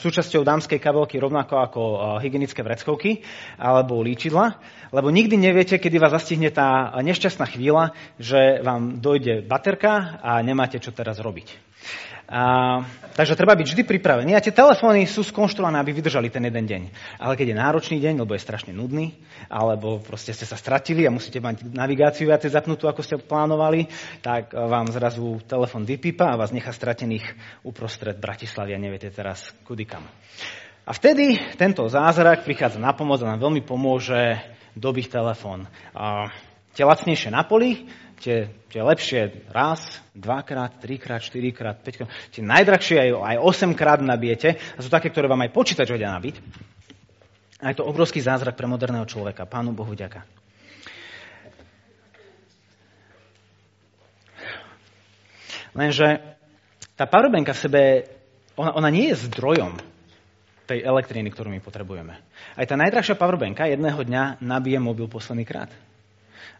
súčasťou 0.00 0.40
dámskej 0.40 0.80
kabelky 0.80 1.20
rovnako 1.20 1.60
ako 1.60 1.80
uh, 1.84 1.98
hygienické 2.24 2.64
vreckovky 2.64 3.20
alebo 3.60 4.00
líčidla, 4.00 4.56
lebo 4.96 5.12
nikdy 5.12 5.36
neviete, 5.36 5.76
kedy 5.76 6.00
vás 6.00 6.16
zastihne 6.16 6.48
tá 6.48 6.88
nešťastná 6.96 7.44
chvíľa, 7.52 7.92
že 8.16 8.64
vám 8.64 9.04
dojde 9.04 9.44
baterka 9.44 10.24
a 10.24 10.40
nemáte 10.40 10.80
čo 10.80 10.88
teraz 10.88 11.20
robiť. 11.20 11.52
A, 12.26 12.82
takže 13.14 13.38
treba 13.38 13.54
byť 13.54 13.66
vždy 13.70 13.82
pripravený. 13.86 14.34
A 14.34 14.42
tie 14.42 14.50
telefóny 14.50 15.06
sú 15.06 15.22
skonštruované, 15.22 15.78
aby 15.78 15.94
vydržali 15.94 16.26
ten 16.26 16.42
jeden 16.42 16.66
deň. 16.66 16.82
Ale 17.22 17.38
keď 17.38 17.54
je 17.54 17.62
náročný 17.62 17.96
deň, 18.02 18.26
lebo 18.26 18.34
je 18.34 18.42
strašne 18.42 18.74
nudný, 18.74 19.14
alebo 19.46 20.02
proste 20.02 20.34
ste 20.34 20.42
sa 20.42 20.58
stratili 20.58 21.06
a 21.06 21.14
musíte 21.14 21.38
mať 21.38 21.70
navigáciu 21.70 22.26
viacej 22.26 22.50
zapnutú, 22.50 22.90
ako 22.90 23.06
ste 23.06 23.22
plánovali, 23.22 23.86
tak 24.26 24.50
vám 24.50 24.90
zrazu 24.90 25.38
telefón 25.46 25.86
vypípa 25.86 26.34
a 26.34 26.38
vás 26.38 26.50
nechá 26.50 26.74
stratených 26.74 27.22
uprostred 27.62 28.18
Bratislavy 28.18 28.74
a 28.74 28.82
neviete 28.82 29.14
teraz 29.14 29.54
kudy 29.62 29.86
kam. 29.86 30.02
A 30.86 30.90
vtedy 30.94 31.38
tento 31.58 31.86
zázrak 31.86 32.42
prichádza 32.42 32.82
na 32.82 32.94
pomoc 32.94 33.22
a 33.22 33.30
nám 33.30 33.42
veľmi 33.42 33.62
pomôže 33.62 34.38
dobiť 34.74 35.14
telefón. 35.14 35.66
Tie 36.76 36.84
lacnejšie 36.84 37.32
na 37.32 37.42
poli, 37.42 37.88
tie, 38.20 38.48
tie 38.72 38.82
lepšie 38.82 39.50
raz, 39.52 40.00
dvakrát, 40.16 40.80
trikrát, 40.80 41.22
štyrikrát, 41.22 41.80
päťkrát, 41.80 42.10
tie 42.32 42.42
najdrahšie 42.44 42.96
aj, 42.96 43.10
aj 43.16 43.36
osemkrát 43.40 44.00
nabijete 44.00 44.56
a 44.56 44.78
sú 44.80 44.88
také, 44.88 45.12
ktoré 45.12 45.28
vám 45.28 45.44
aj 45.44 45.54
počítač 45.54 45.88
vedia 45.92 46.12
nabiť. 46.12 46.40
A 47.64 47.72
je 47.72 47.80
to 47.80 47.88
obrovský 47.88 48.20
zázrak 48.20 48.52
pre 48.52 48.68
moderného 48.68 49.08
človeka. 49.08 49.48
Pánu 49.48 49.72
Bohu 49.72 49.96
ďaká. 49.96 50.28
Lenže 55.76 56.20
tá 56.96 57.04
powerbanka 57.04 57.52
v 57.52 57.60
sebe, 57.60 57.82
ona, 58.56 58.72
ona 58.72 58.88
nie 58.88 59.12
je 59.12 59.28
zdrojom 59.28 59.76
tej 60.64 60.82
elektriny, 60.82 61.28
ktorú 61.30 61.52
my 61.52 61.60
potrebujeme. 61.60 62.16
Aj 62.56 62.66
tá 62.66 62.74
najdrahšia 62.80 63.14
powerbanka 63.14 63.68
jedného 63.68 64.00
dňa 64.00 64.40
nabije 64.40 64.80
mobil 64.80 65.06
posledný 65.06 65.44
krát. 65.44 65.68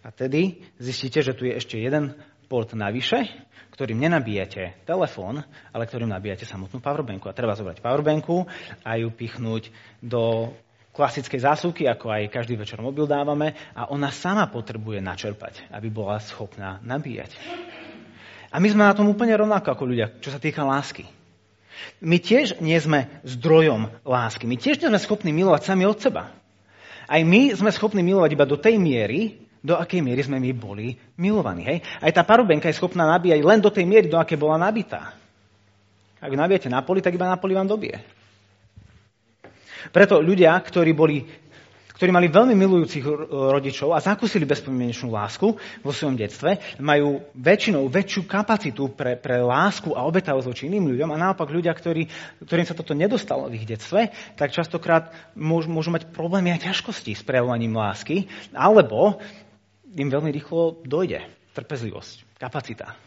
A 0.06 0.14
tedy 0.14 0.62
zistíte, 0.78 1.18
že 1.18 1.34
tu 1.34 1.50
je 1.50 1.58
ešte 1.58 1.82
jeden 1.82 2.14
port 2.46 2.70
navyše, 2.78 3.26
ktorým 3.74 3.98
nenabíjate 3.98 4.78
telefón, 4.86 5.42
ale 5.74 5.82
ktorým 5.82 6.14
nabíjate 6.14 6.46
samotnú 6.46 6.78
powerbanku. 6.78 7.26
A 7.26 7.34
treba 7.34 7.58
zobrať 7.58 7.82
powerbanku 7.82 8.46
a 8.86 8.90
ju 9.02 9.10
pichnúť 9.10 9.74
do 9.98 10.54
klasickej 10.94 11.42
zásuvky, 11.42 11.90
ako 11.90 12.06
aj 12.08 12.30
každý 12.30 12.54
večer 12.54 12.78
mobil 12.78 13.04
dávame, 13.10 13.58
a 13.74 13.90
ona 13.90 14.14
sama 14.14 14.46
potrebuje 14.46 15.02
načerpať, 15.02 15.74
aby 15.74 15.90
bola 15.90 16.22
schopná 16.22 16.78
nabíjať. 16.86 17.34
A 18.54 18.62
my 18.62 18.68
sme 18.70 18.86
na 18.86 18.94
tom 18.94 19.10
úplne 19.10 19.34
rovnako 19.34 19.74
ako 19.74 19.84
ľudia, 19.90 20.14
čo 20.22 20.30
sa 20.30 20.38
týka 20.38 20.62
lásky. 20.62 21.04
My 21.98 22.22
tiež 22.22 22.62
nie 22.62 22.78
sme 22.78 23.10
zdrojom 23.26 23.90
lásky. 24.06 24.48
My 24.48 24.56
tiež 24.56 24.80
nie 24.80 24.88
sme 24.88 25.02
schopní 25.02 25.34
milovať 25.34 25.66
sami 25.66 25.84
od 25.84 25.98
seba. 25.98 26.32
Aj 27.04 27.20
my 27.20 27.52
sme 27.52 27.68
schopní 27.74 28.00
milovať 28.00 28.30
iba 28.32 28.46
do 28.48 28.56
tej 28.56 28.80
miery, 28.80 29.45
do 29.66 29.74
akej 29.74 29.98
miery 29.98 30.22
sme 30.22 30.38
my 30.38 30.54
boli 30.54 30.94
milovaní. 31.18 31.66
Hej? 31.66 31.78
Aj 31.98 32.14
tá 32.14 32.22
parobenka 32.22 32.70
je 32.70 32.78
schopná 32.78 33.02
nabíjať 33.10 33.42
len 33.42 33.58
do 33.58 33.74
tej 33.74 33.82
miery, 33.82 34.06
do 34.06 34.14
akej 34.14 34.38
bola 34.38 34.54
nabitá. 34.54 35.18
Ak 36.22 36.30
ju 36.30 36.38
nabijete 36.38 36.70
na 36.70 36.86
poli, 36.86 37.02
tak 37.02 37.18
iba 37.18 37.26
na 37.26 37.34
poli 37.34 37.58
vám 37.58 37.66
dobije. 37.66 37.98
Preto 39.90 40.22
ľudia, 40.22 40.54
ktorí 40.62 40.94
boli 40.94 41.26
ktorí 41.96 42.12
mali 42.12 42.28
veľmi 42.28 42.52
milujúcich 42.52 43.00
rodičov 43.32 43.96
a 43.96 44.04
zakúsili 44.04 44.44
bezpomienečnú 44.44 45.08
lásku 45.08 45.56
vo 45.80 45.92
svojom 45.96 46.20
detstve, 46.20 46.76
majú 46.76 47.24
väčšinou 47.32 47.88
väčšiu 47.88 48.28
kapacitu 48.28 48.92
pre, 48.92 49.16
pre 49.16 49.40
lásku 49.40 49.96
a 49.96 50.04
obetavosť 50.04 50.44
voči 50.44 50.68
iným 50.68 50.92
ľuďom 50.92 51.08
a 51.08 51.16
naopak 51.16 51.48
ľudia, 51.48 51.72
ktorí, 51.72 52.04
ktorým 52.44 52.68
sa 52.68 52.76
toto 52.76 52.92
nedostalo 52.92 53.48
v 53.48 53.56
ich 53.56 53.64
detstve, 53.64 54.12
tak 54.36 54.52
častokrát 54.52 55.08
môžu, 55.32 55.72
môžu 55.72 55.88
mať 55.88 56.12
problémy 56.12 56.52
a 56.52 56.60
ťažkosti 56.60 57.16
s 57.16 57.24
prejavovaním 57.24 57.72
lásky, 57.72 58.28
alebo 58.52 59.16
im 59.94 60.08
veľmi 60.10 60.34
rýchlo 60.34 60.82
dojde 60.82 61.22
trpezlivosť, 61.54 62.40
kapacita. 62.42 62.98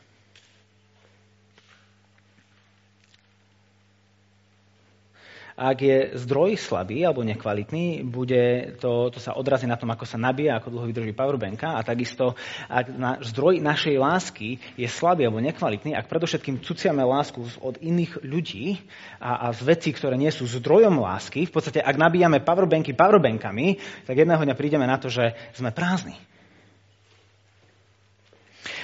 Ak 5.60 5.84
je 5.84 6.16
zdroj 6.16 6.56
slabý 6.56 7.04
alebo 7.04 7.20
nekvalitný, 7.20 8.08
bude 8.08 8.72
to, 8.80 9.12
to 9.12 9.20
sa 9.20 9.36
odrazí 9.36 9.68
na 9.68 9.76
tom, 9.76 9.92
ako 9.92 10.08
sa 10.08 10.16
nabíja, 10.16 10.56
ako 10.56 10.72
dlho 10.72 10.88
vydrží 10.88 11.12
powerbanka 11.12 11.76
a 11.76 11.84
takisto, 11.84 12.40
ak 12.72 12.96
na, 12.96 13.20
zdroj 13.20 13.60
našej 13.60 14.00
lásky 14.00 14.56
je 14.80 14.88
slabý 14.88 15.28
alebo 15.28 15.44
nekvalitný, 15.44 16.00
ak 16.00 16.08
predovšetkým 16.08 16.64
cuciame 16.64 17.04
lásku 17.04 17.44
od 17.60 17.76
iných 17.76 18.24
ľudí 18.24 18.80
a, 19.20 19.52
a 19.52 19.52
z 19.52 19.68
vecí, 19.68 19.92
ktoré 19.92 20.16
nie 20.16 20.32
sú 20.32 20.48
zdrojom 20.48 20.96
lásky, 20.96 21.44
v 21.44 21.52
podstate 21.52 21.84
ak 21.84 22.00
nabíjame 22.00 22.40
powerbanky 22.40 22.96
powerbankami, 22.96 23.84
tak 24.08 24.16
jedného 24.16 24.40
dňa 24.40 24.56
prídeme 24.56 24.88
na 24.88 24.96
to, 24.96 25.12
že 25.12 25.36
sme 25.52 25.76
prázdni. 25.76 26.29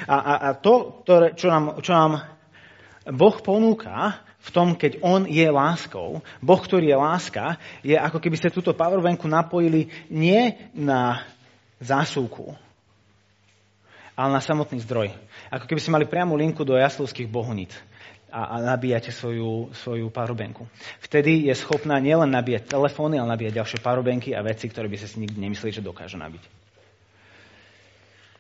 A, 0.04 0.16
a, 0.16 0.34
a 0.38 0.50
to, 0.60 1.02
to 1.08 1.32
čo, 1.40 1.48
nám, 1.48 1.80
čo 1.80 1.92
nám 1.96 2.12
Boh 3.08 3.38
ponúka 3.40 4.20
v 4.46 4.50
tom, 4.54 4.78
keď 4.78 5.02
On 5.02 5.26
je 5.26 5.46
láskou, 5.50 6.22
Boh, 6.42 6.62
ktorý 6.62 6.94
je 6.94 6.98
láska, 6.98 7.58
je 7.82 7.98
ako 7.98 8.22
keby 8.22 8.38
ste 8.38 8.54
túto 8.54 8.78
powerbanku 8.78 9.26
napojili 9.26 9.90
nie 10.10 10.54
na 10.78 11.26
zásuvku, 11.82 12.54
ale 14.14 14.30
na 14.38 14.42
samotný 14.42 14.82
zdroj. 14.86 15.10
Ako 15.50 15.66
keby 15.66 15.82
ste 15.82 15.94
mali 15.94 16.06
priamu 16.06 16.38
linku 16.38 16.62
do 16.62 16.78
jaslovských 16.78 17.30
bohunic 17.30 17.74
a, 18.30 18.58
a 18.58 18.76
nabíjate 18.76 19.10
svoju, 19.10 19.74
svoju 19.74 20.14
powerbanku. 20.14 20.70
Vtedy 21.02 21.50
je 21.50 21.54
schopná 21.58 21.98
nielen 21.98 22.30
nabíjať 22.30 22.70
telefóny, 22.70 23.18
ale 23.18 23.34
nabíjať 23.34 23.54
ďalšie 23.62 23.80
powerbanky 23.82 24.38
a 24.38 24.46
veci, 24.46 24.70
ktoré 24.70 24.86
by 24.86 24.98
ste 24.98 25.10
si 25.10 25.18
nikdy 25.26 25.38
nemysleli, 25.42 25.74
že 25.74 25.86
dokáže 25.86 26.22
nabiť 26.22 26.65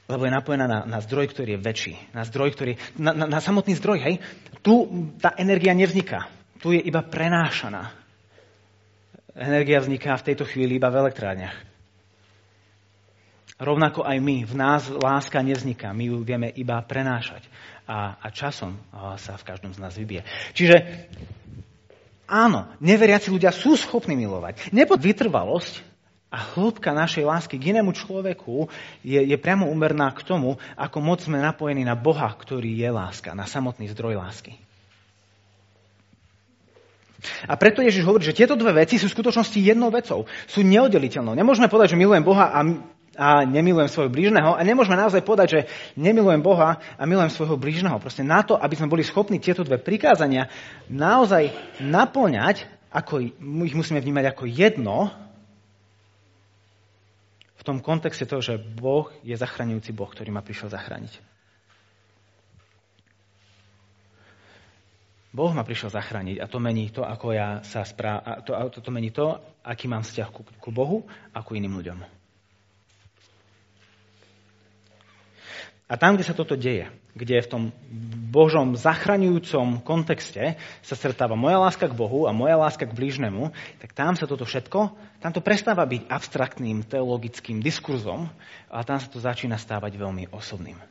lebo 0.06 0.22
je 0.26 0.38
napojená 0.38 0.70
na, 0.70 0.80
na 0.86 1.00
zdroj, 1.02 1.34
ktorý 1.34 1.58
je 1.58 1.63
väčší. 1.65 1.94
Na 2.13 2.22
zdroj, 2.22 2.54
ktorý... 2.54 2.78
Na, 3.02 3.18
na, 3.18 3.26
na 3.26 3.39
samotný 3.41 3.74
zdroj, 3.74 4.06
hej? 4.06 4.15
Tu 4.62 4.74
tá 5.18 5.34
energia 5.41 5.74
nevzniká. 5.74 6.30
Tu 6.62 6.78
je 6.78 6.82
iba 6.86 7.02
prenášaná. 7.02 7.89
Energia 9.34 9.82
vzniká 9.82 10.13
v 10.22 10.26
tejto 10.32 10.46
chvíli 10.46 10.78
iba 10.78 10.94
v 10.94 11.10
elektrárniach. 11.10 11.58
Rovnako 13.56 14.04
aj 14.04 14.18
my, 14.20 14.44
v 14.46 14.56
nás 14.56 14.91
láska 14.91 15.39
nevzniká, 15.39 15.96
my 15.96 16.12
ju 16.12 16.22
vieme 16.28 16.52
iba 16.54 16.76
prenášať. 16.84 17.48
A, 17.88 18.20
a 18.20 18.28
časom 18.30 18.76
sa 19.15 19.39
v 19.39 19.48
každom 19.48 19.72
z 19.72 19.80
nás 19.80 19.96
vybije. 19.96 20.28
Čiže 20.52 21.08
áno, 22.28 22.68
neveriaci 22.84 23.32
ľudia 23.32 23.56
sú 23.56 23.80
schopní 23.80 24.13
milovať. 24.20 24.70
Nebo 24.76 25.00
vytrvalosť 25.00 25.95
a 26.36 26.38
hĺbka 26.52 26.91
našej 26.91 27.24
lásky 27.24 27.56
k 27.56 27.71
inému 27.71 27.95
človeku 27.95 28.67
je, 29.08 29.24
je 29.24 29.38
priamo 29.39 29.71
umerná 29.71 30.12
k 30.12 30.19
tomu, 30.28 30.60
ako 30.76 31.00
moc 31.00 31.24
sme 31.24 31.39
napojení 31.39 31.88
na 31.88 31.95
Boha, 31.95 32.28
ktorý 32.28 32.76
je 32.76 32.91
láska, 32.91 33.32
na 33.32 33.48
samotný 33.48 33.88
zdroj 33.95 34.19
lásky. 34.19 34.60
A 37.48 37.56
preto 37.56 37.80
Ježiš 37.80 38.04
hovorí, 38.04 38.28
že 38.28 38.36
tieto 38.36 38.60
dve 38.60 38.84
veci 38.84 39.00
sú 39.00 39.08
v 39.08 39.15
skutočnosti 39.15 39.58
jednou 39.58 39.89
vecou. 39.89 40.28
Sú 40.45 40.62
neoddeliteľnou. 40.62 41.34
Nemôžeme 41.34 41.71
povedať, 41.71 41.95
že 41.95 42.02
milujem 42.04 42.28
Boha 42.28 42.52
a 42.52 42.60
a 43.15 43.48
nemilujem 43.48 43.88
svojho 43.88 44.12
blížneho. 44.12 44.60
A 44.60 44.62
nemôžeme 44.67 45.00
naozaj 45.00 45.24
povedať, 45.24 45.48
že 45.48 45.62
nemilujem 45.95 46.43
Boha 46.43 46.84
a 47.00 47.04
milujem 47.08 47.32
svojho 47.32 47.56
blížneho. 47.56 47.95
Proste 47.95 48.28
na 48.28 48.43
to, 48.43 48.60
aby 48.60 48.76
sme 48.76 48.91
boli 48.91 49.08
schopní 49.08 49.39
tieto 49.39 49.63
dve 49.63 49.80
prikázania 49.80 50.52
naozaj 50.91 51.56
naplňať, 51.80 52.67
ako 52.91 53.24
ich 53.63 53.71
musíme 53.71 54.04
vnímať 54.04 54.36
ako 54.36 54.43
jedno, 54.52 55.15
v 57.56 57.63
tom 57.63 57.80
kontexte 57.80 58.28
toho, 58.28 58.44
že 58.44 58.60
Boh 58.60 59.08
je 59.24 59.36
zachraňujúci 59.36 59.96
Boh, 59.96 60.10
ktorý 60.12 60.32
ma 60.32 60.44
prišiel 60.44 60.70
zachrániť. 60.72 61.13
Boh 65.36 65.52
ma 65.52 65.68
prišiel 65.68 65.91
zachrániť 65.91 66.39
a 66.39 66.48
to 66.48 66.63
mení 66.63 66.88
to, 66.96 67.04
ako 67.04 67.36
ja 67.36 67.60
sa 67.68 67.84
správ... 67.84 68.24
To, 68.48 68.56
to, 68.72 68.80
to 68.80 68.89
mení 68.91 69.12
to, 69.12 69.36
aký 69.68 69.91
mám 69.91 70.08
vzťah 70.08 70.30
ku, 70.32 70.48
ku 70.48 70.70
Bohu 70.72 71.04
a 71.36 71.44
ku 71.44 71.60
iným 71.60 71.76
ľuďom. 71.76 72.25
A 75.86 76.02
tam, 76.02 76.17
kde 76.17 76.26
sa 76.26 76.34
toto 76.34 76.58
deje, 76.58 76.89
kde 77.13 77.45
v 77.45 77.52
tom 77.52 77.63
Božom 78.34 78.74
zachraňujúcom 78.74 79.86
kontexte 79.86 80.58
sa 80.82 80.95
stretáva 80.98 81.38
moja 81.38 81.62
láska 81.62 81.86
k 81.86 81.93
Bohu 81.93 82.26
a 82.26 82.34
moja 82.34 82.58
láska 82.58 82.89
k 82.89 82.98
blížnemu, 82.98 83.54
tak 83.78 83.93
tam 83.93 84.17
sa 84.17 84.26
toto 84.26 84.50
všetko, 84.50 84.89
tam 85.21 85.30
to 85.30 85.45
prestáva 85.45 85.86
byť 85.86 86.10
abstraktným 86.10 86.82
teologickým 86.89 87.62
diskurzom, 87.62 88.34
a 88.65 88.82
tam 88.82 88.98
sa 88.98 89.06
to 89.06 89.21
začína 89.21 89.62
stávať 89.62 89.93
veľmi 90.02 90.34
osobným. 90.34 90.82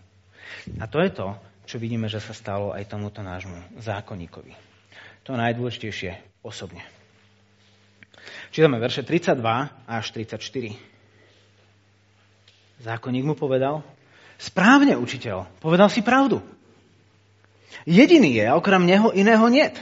A 0.79 0.87
to 0.87 1.03
je 1.03 1.11
to, 1.11 1.35
čo 1.67 1.83
vidíme, 1.83 2.07
že 2.07 2.23
sa 2.23 2.31
stalo 2.31 2.71
aj 2.71 2.87
tomuto 2.87 3.19
nášmu 3.19 3.83
zákonníkovi. 3.83 4.55
To 5.27 5.35
najdôležitejšie 5.35 6.41
osobne. 6.47 6.87
Čítame 8.55 8.79
verše 8.79 9.03
32 9.03 9.43
až 9.91 10.05
34. 10.15 10.39
Zákonník 12.85 13.25
mu 13.27 13.35
povedal, 13.35 13.83
správne, 14.39 14.99
učiteľ, 14.99 15.47
povedal 15.59 15.89
si 15.89 16.05
pravdu. 16.05 16.43
Jediný 17.85 18.41
je, 18.41 18.45
a 18.49 18.57
okrem 18.57 18.85
neho 18.85 19.13
iného 19.13 19.45
niet. 19.53 19.77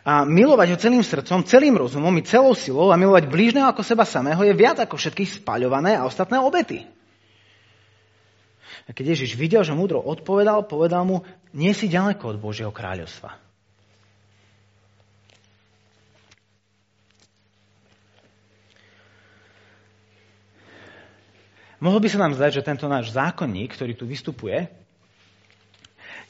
A 0.00 0.24
milovať 0.24 0.68
ho 0.72 0.80
celým 0.80 1.04
srdcom, 1.04 1.44
celým 1.44 1.76
rozumom 1.76 2.12
i 2.16 2.24
celou 2.24 2.56
silou 2.56 2.88
a 2.88 2.96
milovať 2.96 3.28
blížneho 3.28 3.68
ako 3.68 3.84
seba 3.84 4.08
samého 4.08 4.40
je 4.40 4.56
viac 4.56 4.80
ako 4.80 4.96
všetkých 4.96 5.44
spaľované 5.44 5.96
a 5.96 6.08
ostatné 6.08 6.40
obety. 6.40 6.88
A 8.88 8.96
keď 8.96 9.14
Ježiš 9.14 9.36
videl, 9.36 9.60
že 9.60 9.76
múdro 9.76 10.00
odpovedal, 10.00 10.64
povedal 10.64 11.04
mu, 11.04 11.22
nie 11.52 11.70
si 11.76 11.86
ďaleko 11.86 12.36
od 12.36 12.36
Božieho 12.40 12.72
kráľovstva. 12.72 13.49
Mohlo 21.80 22.04
by 22.04 22.08
sa 22.12 22.20
nám 22.20 22.36
zdať, 22.36 22.60
že 22.60 22.66
tento 22.68 22.84
náš 22.92 23.08
zákonník, 23.16 23.72
ktorý 23.72 23.96
tu 23.96 24.04
vystupuje, 24.04 24.68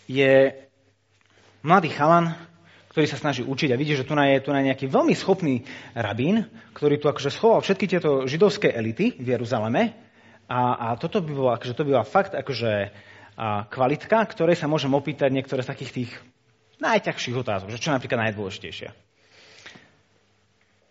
je 0.06 0.54
mladý 1.66 1.90
chalan, 1.90 2.38
ktorý 2.94 3.06
sa 3.06 3.18
snaží 3.18 3.42
učiť 3.42 3.74
a 3.74 3.78
vidí, 3.78 3.98
že 3.98 4.06
tu 4.06 4.14
je 4.14 4.42
tu 4.42 4.50
nejaký 4.50 4.86
veľmi 4.86 5.14
schopný 5.14 5.66
rabín, 5.94 6.46
ktorý 6.74 7.02
tu 7.02 7.06
akože 7.10 7.34
schoval 7.34 7.62
všetky 7.62 7.86
tieto 7.86 8.26
židovské 8.30 8.74
elity 8.74 9.18
v 9.18 9.26
Jeruzaleme 9.38 9.94
a, 10.50 10.90
a 10.90 10.98
toto 10.98 11.22
by 11.22 11.30
bola, 11.34 11.52
akože 11.58 11.74
to 11.74 11.86
by 11.86 11.90
bola 11.98 12.06
fakt 12.06 12.34
akože 12.34 12.90
a 13.40 13.64
kvalitka, 13.72 14.20
ktorej 14.28 14.52
sa 14.52 14.68
môžem 14.68 14.92
opýtať 14.92 15.32
niektoré 15.32 15.64
z 15.64 15.70
takých 15.72 15.92
tých 15.96 16.10
najťažších 16.84 17.40
otázok, 17.40 17.72
že 17.72 17.80
čo 17.80 17.88
je 17.88 17.96
napríklad 17.96 18.28
najdôležitejšie. 18.28 18.88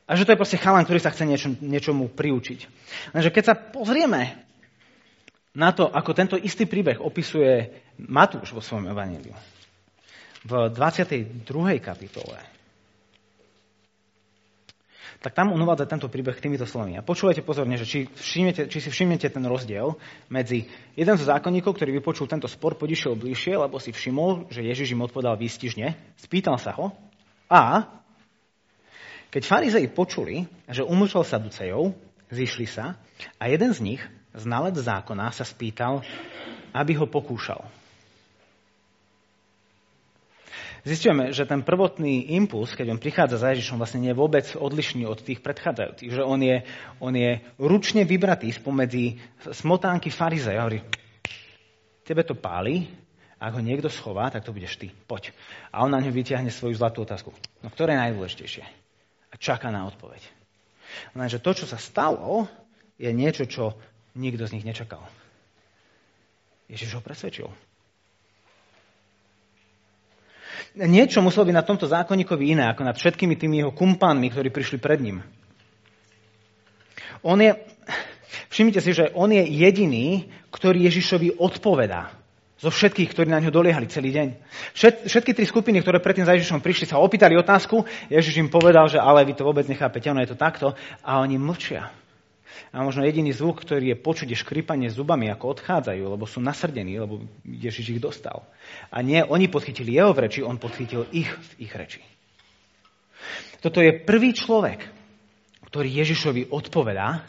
A 0.10 0.12
že 0.18 0.26
to 0.26 0.34
je 0.34 0.42
proste 0.42 0.58
chalan, 0.58 0.82
ktorý 0.82 0.98
sa 0.98 1.14
chce 1.14 1.30
niečo, 1.30 1.54
niečomu 1.62 2.10
priučiť. 2.10 2.60
Lenže 3.14 3.30
keď 3.30 3.44
sa 3.46 3.54
pozrieme 3.54 4.49
na 5.56 5.70
to, 5.74 5.90
ako 5.90 6.12
tento 6.14 6.36
istý 6.38 6.70
príbeh 6.70 7.02
opisuje 7.02 7.74
Matúš 7.98 8.54
vo 8.54 8.62
svojom 8.62 8.94
evaníliu, 8.94 9.34
v 10.46 10.52
22. 10.72 11.44
kapitole, 11.82 12.40
tak 15.20 15.36
tam 15.36 15.52
on 15.52 15.60
uvádza 15.60 15.84
tento 15.84 16.08
príbeh 16.08 16.40
týmito 16.40 16.64
slovami. 16.64 16.96
A 16.96 17.04
počúvajte 17.04 17.44
pozorne, 17.44 17.76
že 17.76 17.84
či, 17.84 18.00
všimnete, 18.08 18.72
či 18.72 18.80
si 18.80 18.88
všimnete 18.88 19.28
ten 19.28 19.44
rozdiel 19.44 20.00
medzi 20.32 20.64
jeden 20.96 21.16
zo 21.20 21.28
zákonníkov, 21.28 21.76
ktorý 21.76 22.00
vypočul 22.00 22.32
tento 22.32 22.48
spor, 22.48 22.80
podišiel 22.80 23.20
bližšie, 23.20 23.60
lebo 23.60 23.84
si 23.84 23.92
všimol, 23.92 24.48
že 24.48 24.64
Ježiš 24.64 24.96
im 24.96 25.04
odpovedal 25.04 25.36
výstižne, 25.36 26.16
spýtal 26.24 26.56
sa 26.56 26.72
ho 26.80 26.96
a 27.52 27.92
keď 29.30 29.44
farizei 29.44 29.86
počuli, 29.92 30.48
že 30.72 30.88
umlčal 30.88 31.28
sa 31.28 31.38
Ducejov, 31.38 31.94
zišli 32.32 32.66
sa 32.66 32.96
a 33.38 33.44
jeden 33.52 33.76
z 33.76 33.80
nich, 33.84 34.02
znalec 34.36 34.78
zákona, 34.78 35.34
sa 35.34 35.46
spýtal, 35.46 36.06
aby 36.74 36.94
ho 36.98 37.10
pokúšal. 37.10 37.66
Zistujeme, 40.88 41.36
že 41.36 41.44
ten 41.44 41.60
prvotný 41.60 42.40
impuls, 42.40 42.72
keď 42.72 42.96
on 42.96 43.04
prichádza 43.04 43.44
za 43.44 43.52
Ježišom, 43.52 43.84
vlastne 43.84 44.00
nie 44.00 44.16
je 44.16 44.22
vôbec 44.22 44.48
odlišný 44.56 45.04
od 45.04 45.20
tých 45.20 45.44
predchádzajúcich. 45.44 46.08
Že 46.16 46.24
on 46.24 46.40
je, 46.40 46.58
on 47.04 47.14
je 47.14 47.44
ručne 47.60 48.08
vybratý 48.08 48.56
spomedzi 48.56 49.20
smotánky 49.44 50.08
farizeja. 50.08 50.64
Hovorí, 50.64 50.80
tebe 52.08 52.24
to 52.24 52.40
páli, 52.40 52.88
ak 53.40 53.60
ho 53.60 53.62
niekto 53.64 53.92
schová, 53.92 54.32
tak 54.32 54.48
to 54.48 54.56
budeš 54.56 54.80
ty. 54.80 54.88
Poď. 54.88 55.36
A 55.72 55.84
on 55.84 55.92
na 55.92 56.00
ňu 56.00 56.16
vyťahne 56.16 56.52
svoju 56.52 56.80
zlatú 56.80 57.04
otázku. 57.04 57.36
No 57.60 57.68
ktoré 57.68 57.96
je 57.96 58.04
najdôležitejšie? 58.08 58.64
A 59.30 59.36
čaká 59.36 59.72
na 59.72 59.84
odpoveď. 59.84 60.24
Lenže 61.12 61.44
to, 61.44 61.52
čo 61.56 61.68
sa 61.68 61.76
stalo, 61.76 62.48
je 63.00 63.12
niečo, 63.12 63.48
čo 63.48 63.76
nikto 64.16 64.46
z 64.48 64.54
nich 64.58 64.66
nečakal. 64.66 65.04
Ježiš 66.70 66.98
ho 66.98 67.02
presvedčil. 67.02 67.50
niečo 70.78 71.26
muselo 71.26 71.50
byť 71.50 71.56
na 71.56 71.66
tomto 71.66 71.90
zákonníkovi 71.90 72.54
iné, 72.54 72.70
ako 72.70 72.86
nad 72.86 72.96
všetkými 72.96 73.36
tými 73.36 73.66
jeho 73.66 73.72
kumpánmi, 73.74 74.30
ktorí 74.30 74.54
prišli 74.54 74.78
pred 74.78 75.02
ním. 75.02 75.26
On 77.26 77.36
je, 77.42 77.52
všimnite 78.54 78.80
si, 78.80 78.92
že 78.94 79.12
on 79.18 79.34
je 79.34 79.44
jediný, 79.44 80.30
ktorý 80.54 80.88
Ježišovi 80.88 81.42
odpovedá. 81.42 82.16
Zo 82.60 82.68
všetkých, 82.68 83.16
ktorí 83.16 83.32
na 83.32 83.40
ňo 83.40 83.56
doliehali 83.56 83.88
celý 83.88 84.12
deň. 84.12 84.28
Všet, 84.76 84.96
všetky 85.08 85.32
tri 85.32 85.48
skupiny, 85.48 85.80
ktoré 85.80 86.04
predtým 86.04 86.28
za 86.28 86.36
Ježišom 86.36 86.60
prišli, 86.60 86.92
sa 86.92 87.00
opýtali 87.00 87.40
otázku. 87.40 87.88
Ježiš 88.12 88.36
im 88.44 88.52
povedal, 88.52 88.92
že 88.92 89.00
ale 89.00 89.24
vy 89.24 89.32
to 89.32 89.48
vôbec 89.48 89.64
nechápete, 89.64 90.12
ono 90.12 90.20
je 90.20 90.36
to 90.36 90.40
takto. 90.40 90.76
A 91.00 91.24
oni 91.24 91.40
mlčia. 91.40 91.88
A 92.70 92.86
možno 92.86 93.02
jediný 93.02 93.34
zvuk, 93.34 93.66
ktorý 93.66 93.94
je 93.94 93.98
počuť, 93.98 94.28
je 94.30 94.38
škripanie 94.38 94.90
zubami, 94.94 95.30
ako 95.30 95.58
odchádzajú, 95.58 96.04
lebo 96.06 96.30
sú 96.30 96.38
nasrdení, 96.42 97.02
lebo 97.02 97.26
Ježiš 97.46 97.98
ich 97.98 98.02
dostal. 98.02 98.46
A 98.94 99.02
nie 99.02 99.22
oni 99.26 99.50
podchytili 99.50 99.98
jeho 99.98 100.14
v 100.14 100.30
reči, 100.30 100.46
on 100.46 100.62
podchytil 100.62 101.10
ich 101.10 101.30
v 101.30 101.52
ich 101.66 101.74
reči. 101.74 102.02
Toto 103.60 103.82
je 103.84 103.92
prvý 103.92 104.32
človek, 104.32 104.86
ktorý 105.68 105.90
Ježišovi 105.92 106.54
odpovedá 106.54 107.26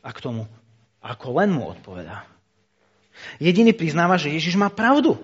a 0.00 0.10
k 0.10 0.22
tomu, 0.24 0.48
ako 1.00 1.26
len 1.40 1.52
mu 1.52 1.70
odpovedá. 1.70 2.24
Jediný 3.36 3.76
priznáva, 3.76 4.16
že 4.16 4.32
Ježiš 4.32 4.56
má 4.56 4.72
pravdu. 4.72 5.16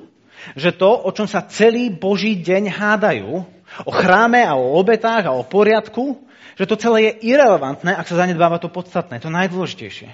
Že 0.55 0.70
to, 0.77 0.90
o 1.09 1.11
čom 1.11 1.25
sa 1.25 1.49
celý 1.49 1.88
Boží 1.88 2.37
deň 2.38 2.70
hádajú, 2.70 3.56
o 3.85 3.93
chráme 3.93 4.41
a 4.47 4.57
o 4.57 4.79
obetách 4.81 5.29
a 5.29 5.37
o 5.37 5.45
poriadku, 5.45 6.25
že 6.57 6.65
to 6.65 6.81
celé 6.81 7.12
je 7.12 7.35
irrelevantné, 7.37 7.93
ak 7.93 8.09
sa 8.09 8.25
zanedbáva 8.25 8.57
to 8.57 8.73
podstatné, 8.73 9.21
to 9.21 9.29
najdôležitejšie. 9.29 10.09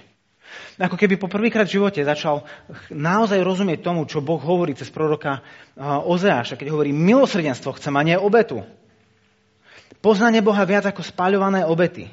Ako 0.80 0.96
keby 0.98 1.20
po 1.20 1.30
prvýkrát 1.30 1.68
v 1.68 1.78
živote 1.78 2.00
začal 2.02 2.42
naozaj 2.90 3.38
rozumieť 3.44 3.84
tomu, 3.84 4.08
čo 4.08 4.24
Boh 4.24 4.40
hovorí 4.40 4.74
cez 4.74 4.90
proroka 4.90 5.44
Ozeáša, 5.78 6.58
keď 6.58 6.72
hovorí 6.74 6.90
milosrdenstvo 6.90 7.76
chcem 7.78 7.94
a 7.94 8.02
nie 8.02 8.16
obetu. 8.18 8.64
Poznanie 10.02 10.42
Boha 10.42 10.66
viac 10.66 10.88
ako 10.88 11.04
spáľované 11.06 11.62
obety. 11.62 12.10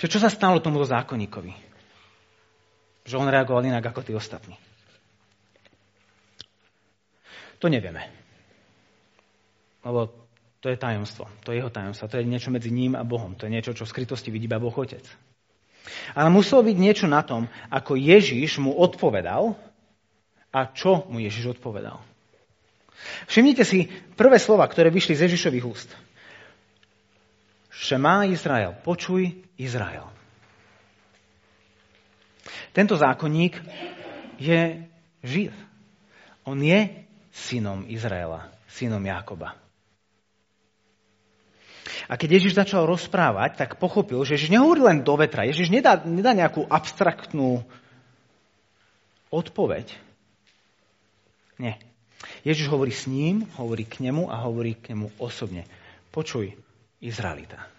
Že 0.00 0.06
čo 0.10 0.18
sa 0.18 0.32
stalo 0.32 0.58
tomuto 0.58 0.90
zákonníkovi? 0.90 1.54
Že 3.06 3.14
on 3.20 3.30
reagoval 3.30 3.62
inak 3.62 3.94
ako 3.94 4.02
tí 4.02 4.12
ostatní. 4.16 4.58
To 7.62 7.70
nevieme. 7.70 8.23
Lebo 9.84 10.08
to 10.64 10.72
je 10.72 10.80
tajomstvo. 10.80 11.28
To 11.44 11.52
je 11.52 11.60
jeho 11.60 11.68
tajomstvo. 11.68 12.08
To 12.08 12.16
je 12.16 12.24
niečo 12.24 12.48
medzi 12.48 12.72
ním 12.72 12.96
a 12.96 13.04
Bohom. 13.04 13.36
To 13.36 13.44
je 13.44 13.52
niečo, 13.52 13.76
čo 13.76 13.84
v 13.84 13.92
skrytosti 13.92 14.32
vidí 14.32 14.48
iba 14.48 14.56
Boh 14.56 14.72
Otec. 14.72 15.04
Ale 16.16 16.32
muselo 16.32 16.64
byť 16.64 16.76
niečo 16.80 17.04
na 17.04 17.20
tom, 17.20 17.44
ako 17.68 18.00
Ježiš 18.00 18.64
mu 18.64 18.72
odpovedal 18.72 19.52
a 20.48 20.60
čo 20.72 21.04
mu 21.12 21.20
Ježiš 21.20 21.60
odpovedal. 21.60 22.00
Všimnite 23.28 23.68
si 23.68 23.92
prvé 24.16 24.40
slova, 24.40 24.64
ktoré 24.64 24.88
vyšli 24.88 25.12
z 25.12 25.28
Ježišových 25.28 25.68
úst. 25.68 25.90
Šemá 27.68 28.24
Izrael, 28.24 28.72
počuj 28.80 29.28
Izrael. 29.60 30.08
Tento 32.72 32.96
zákonník 32.96 33.60
je 34.40 34.88
živ. 35.20 35.52
On 36.48 36.56
je 36.56 37.04
synom 37.28 37.84
Izraela, 37.84 38.48
synom 38.72 39.04
Jakoba. 39.04 39.63
A 42.08 42.16
keď 42.16 42.40
Ježiš 42.40 42.56
začal 42.56 42.88
rozprávať, 42.88 43.60
tak 43.60 43.76
pochopil, 43.76 44.20
že 44.24 44.36
Ježiš 44.36 44.54
nehovorí 44.56 44.80
len 44.80 44.98
do 45.04 45.14
vetra. 45.16 45.44
Ježiš 45.48 45.68
nedá, 45.68 46.00
nedá 46.04 46.32
nejakú 46.32 46.64
abstraktnú 46.68 47.64
odpoveď. 49.28 49.92
Nie. 51.60 51.78
Ježiš 52.44 52.68
hovorí 52.72 52.92
s 52.92 53.08
ním, 53.08 53.44
hovorí 53.60 53.84
k 53.84 54.04
nemu 54.04 54.28
a 54.32 54.40
hovorí 54.44 54.76
k 54.76 54.96
nemu 54.96 55.12
osobne. 55.20 55.68
Počuj, 56.12 56.56
Izraelita. 57.04 57.74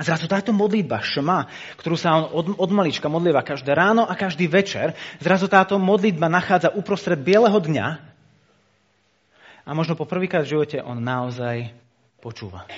zrazu 0.00 0.24
táto 0.32 0.56
modlitba 0.56 1.04
šma, 1.04 1.44
ktorú 1.76 1.92
sa 1.92 2.16
on 2.16 2.24
od, 2.32 2.46
od 2.56 2.70
malička 2.72 3.12
modlieva 3.12 3.44
každé 3.44 3.76
ráno 3.76 4.08
a 4.08 4.16
každý 4.16 4.48
večer, 4.48 4.96
zrazu 5.20 5.44
táto 5.44 5.76
modlitba 5.76 6.24
nachádza 6.32 6.72
uprostred 6.72 7.20
bieleho 7.20 7.60
dňa 7.60 8.09
a 9.64 9.70
možno 9.76 9.96
po 9.96 10.08
prvýkrát 10.08 10.44
v 10.44 10.52
živote 10.56 10.78
on 10.80 11.00
naozaj 11.00 11.72
počúva. 12.20 12.68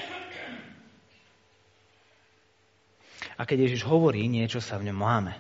A 3.39 3.43
keď 3.43 3.67
Ježiš 3.67 3.83
hovorí, 3.89 4.29
niečo 4.31 4.63
sa 4.63 4.79
v 4.79 4.93
ňom 4.93 4.99
máme. 4.99 5.35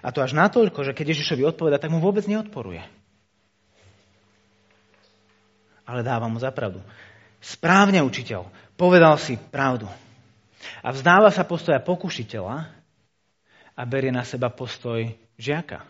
A 0.00 0.14
to 0.14 0.22
až 0.22 0.32
natoľko, 0.32 0.86
že 0.86 0.96
keď 0.96 1.12
Ježišovi 1.12 1.42
odpoveda, 1.42 1.82
tak 1.82 1.90
mu 1.90 1.98
vôbec 1.98 2.24
neodporuje. 2.24 2.80
Ale 5.82 6.06
dáva 6.06 6.30
mu 6.30 6.38
zapravdu. 6.38 6.80
Správne, 7.42 7.98
učiteľ, 8.06 8.46
povedal 8.78 9.18
si 9.18 9.34
pravdu. 9.34 9.90
A 10.80 10.94
vzdáva 10.94 11.34
sa 11.34 11.42
postoja 11.42 11.82
pokušiteľa 11.82 12.70
a 13.74 13.82
berie 13.82 14.14
na 14.14 14.22
seba 14.22 14.46
postoj 14.46 15.10
žiaka, 15.34 15.82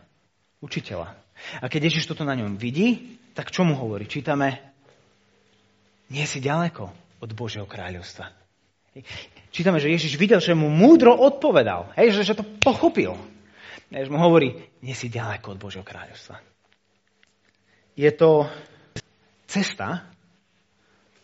učiteľa. 0.64 1.12
A 1.60 1.68
keď 1.68 1.92
Ježiš 1.92 2.08
toto 2.08 2.24
na 2.24 2.32
ňom 2.32 2.56
vidí, 2.56 3.20
tak 3.36 3.52
čo 3.52 3.68
mu 3.68 3.76
hovorí? 3.76 4.08
Čítame, 4.08 4.71
nie 6.12 6.28
si 6.28 6.44
ďaleko 6.44 6.92
od 7.24 7.30
Božieho 7.32 7.64
kráľovstva. 7.64 8.28
Čítame, 9.48 9.80
že 9.80 9.88
Ježiš 9.88 10.20
videl, 10.20 10.36
že 10.44 10.52
mu 10.52 10.68
múdro 10.68 11.16
odpovedal. 11.16 11.96
Hej, 11.96 12.20
že, 12.20 12.32
že 12.32 12.38
to 12.38 12.44
pochopil. 12.60 13.16
Ježiš 13.88 14.12
mu 14.12 14.20
hovorí, 14.20 14.60
nie 14.84 14.92
si 14.92 15.08
ďaleko 15.08 15.56
od 15.56 15.58
Božieho 15.58 15.84
kráľovstva. 15.84 16.36
Je 17.96 18.08
to 18.12 18.44
cesta, 19.48 20.04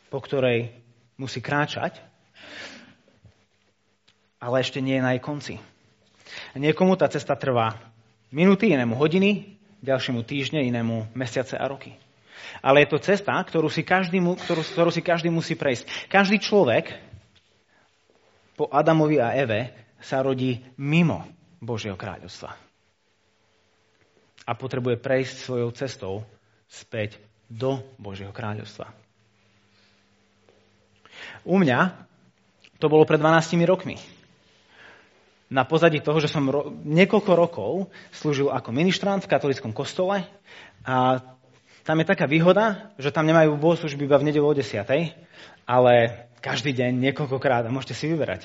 po 0.08 0.20
ktorej 0.24 0.72
musí 1.20 1.44
kráčať, 1.44 2.00
ale 4.40 4.64
ešte 4.64 4.80
nie 4.80 4.96
je 4.96 5.04
na 5.04 5.12
jej 5.16 5.22
konci. 5.24 5.54
Niekomu 6.56 6.96
tá 6.96 7.08
cesta 7.08 7.36
trvá 7.36 7.76
minúty, 8.32 8.68
inému 8.72 8.96
hodiny, 8.96 9.56
ďalšiemu 9.80 10.24
týždne, 10.24 10.64
inému 10.64 11.12
mesiace 11.16 11.56
a 11.56 11.64
roky. 11.68 11.96
Ale 12.60 12.84
je 12.84 12.88
to 12.90 12.98
cesta, 13.02 13.34
ktorú 13.38 13.70
si 13.70 13.86
každý, 13.86 14.18
ktorú, 14.18 14.62
ktorú 14.62 14.90
si 14.90 15.02
každý 15.02 15.28
musí 15.30 15.54
prejsť. 15.54 16.10
Každý 16.10 16.42
človek 16.42 16.90
po 18.58 18.66
Adamovi 18.66 19.22
a 19.22 19.34
Eve 19.38 19.70
sa 20.02 20.22
rodí 20.22 20.58
mimo 20.78 21.26
Božieho 21.62 21.94
kráľovstva. 21.94 22.50
A 24.48 24.52
potrebuje 24.56 24.98
prejsť 24.98 25.34
svojou 25.44 25.70
cestou 25.76 26.14
späť 26.66 27.20
do 27.46 27.80
Božieho 28.00 28.32
kráľovstva. 28.34 28.90
U 31.46 31.58
mňa 31.58 32.08
to 32.78 32.86
bolo 32.86 33.02
pred 33.02 33.18
12 33.18 33.58
rokmi 33.66 33.98
na 35.48 35.64
pozadí 35.64 36.04
toho, 36.04 36.20
že 36.20 36.28
som 36.28 36.44
ro- 36.46 36.68
niekoľko 36.84 37.32
rokov 37.32 37.72
slúžil 38.12 38.52
ako 38.52 38.68
ministrant 38.70 39.24
v 39.24 39.32
katolickom 39.32 39.72
kostole 39.72 40.28
a 40.84 40.96
tam 41.88 42.04
je 42.04 42.12
taká 42.12 42.28
výhoda, 42.28 42.92
že 43.00 43.08
tam 43.08 43.24
nemajú 43.24 43.56
bohoslužby 43.56 44.04
iba 44.04 44.20
v 44.20 44.28
nedelu 44.28 44.44
o 44.44 44.52
10, 44.52 44.84
ale 45.64 46.28
každý 46.44 46.76
deň, 46.76 47.00
niekoľkokrát 47.00 47.64
a 47.64 47.72
môžete 47.72 47.96
si 47.96 48.04
vyberať. 48.12 48.44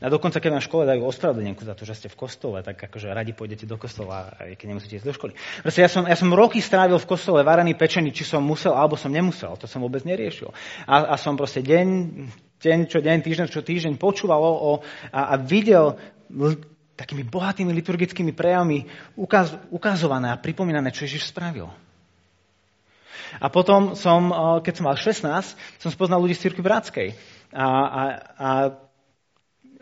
A 0.00 0.08
dokonca, 0.08 0.40
keď 0.40 0.56
na 0.56 0.64
škole 0.64 0.88
dajú 0.88 1.04
ospravedlnenku 1.04 1.68
za 1.68 1.76
to, 1.76 1.84
že 1.84 2.00
ste 2.00 2.08
v 2.08 2.16
kostole, 2.16 2.64
tak 2.64 2.80
akože 2.80 3.12
radi 3.12 3.36
pôjdete 3.36 3.68
do 3.68 3.76
kostola, 3.76 4.32
aj 4.40 4.56
keď 4.56 4.66
nemusíte 4.72 4.96
ísť 4.98 5.06
do 5.06 5.12
školy. 5.12 5.32
Proste 5.60 5.84
ja 5.84 5.90
som, 5.92 6.08
ja 6.08 6.16
som 6.16 6.32
roky 6.32 6.64
strávil 6.64 6.96
v 6.96 7.10
kostole 7.12 7.44
varený 7.44 7.76
pečený, 7.76 8.08
či 8.10 8.24
som 8.24 8.40
musel, 8.40 8.72
alebo 8.72 8.96
som 8.96 9.12
nemusel. 9.12 9.52
To 9.60 9.68
som 9.68 9.84
vôbec 9.84 10.02
neriešil. 10.08 10.48
A, 10.88 11.12
a 11.12 11.14
som 11.20 11.36
proste 11.36 11.60
deň, 11.60 11.86
deň 12.58 12.78
čo 12.88 13.04
deň, 13.04 13.18
týždeň 13.20 13.46
čo 13.52 13.60
týždeň 13.60 14.00
počúval 14.00 14.40
o, 14.40 14.80
a, 15.12 15.30
a 15.30 15.34
videl 15.36 15.94
takými 16.98 17.22
bohatými 17.22 17.70
liturgickými 17.70 18.34
prejavmi 18.34 18.88
ukaz, 19.14 19.54
ukazované 19.70 20.34
a 20.34 20.40
pripomínané, 20.40 20.90
čo 20.90 21.06
Ježiš 21.06 21.30
spravil. 21.30 21.70
A 23.38 23.46
potom 23.48 23.94
som, 23.94 24.30
keď 24.60 24.74
som 24.78 24.84
mal 24.86 24.96
16, 24.96 25.82
som 25.82 25.90
spoznal 25.90 26.22
ľudí 26.22 26.36
z 26.36 26.48
Cirky 26.48 26.62
Bratskej 26.62 27.14
a, 27.54 27.66
a, 27.66 28.02
a 28.36 28.48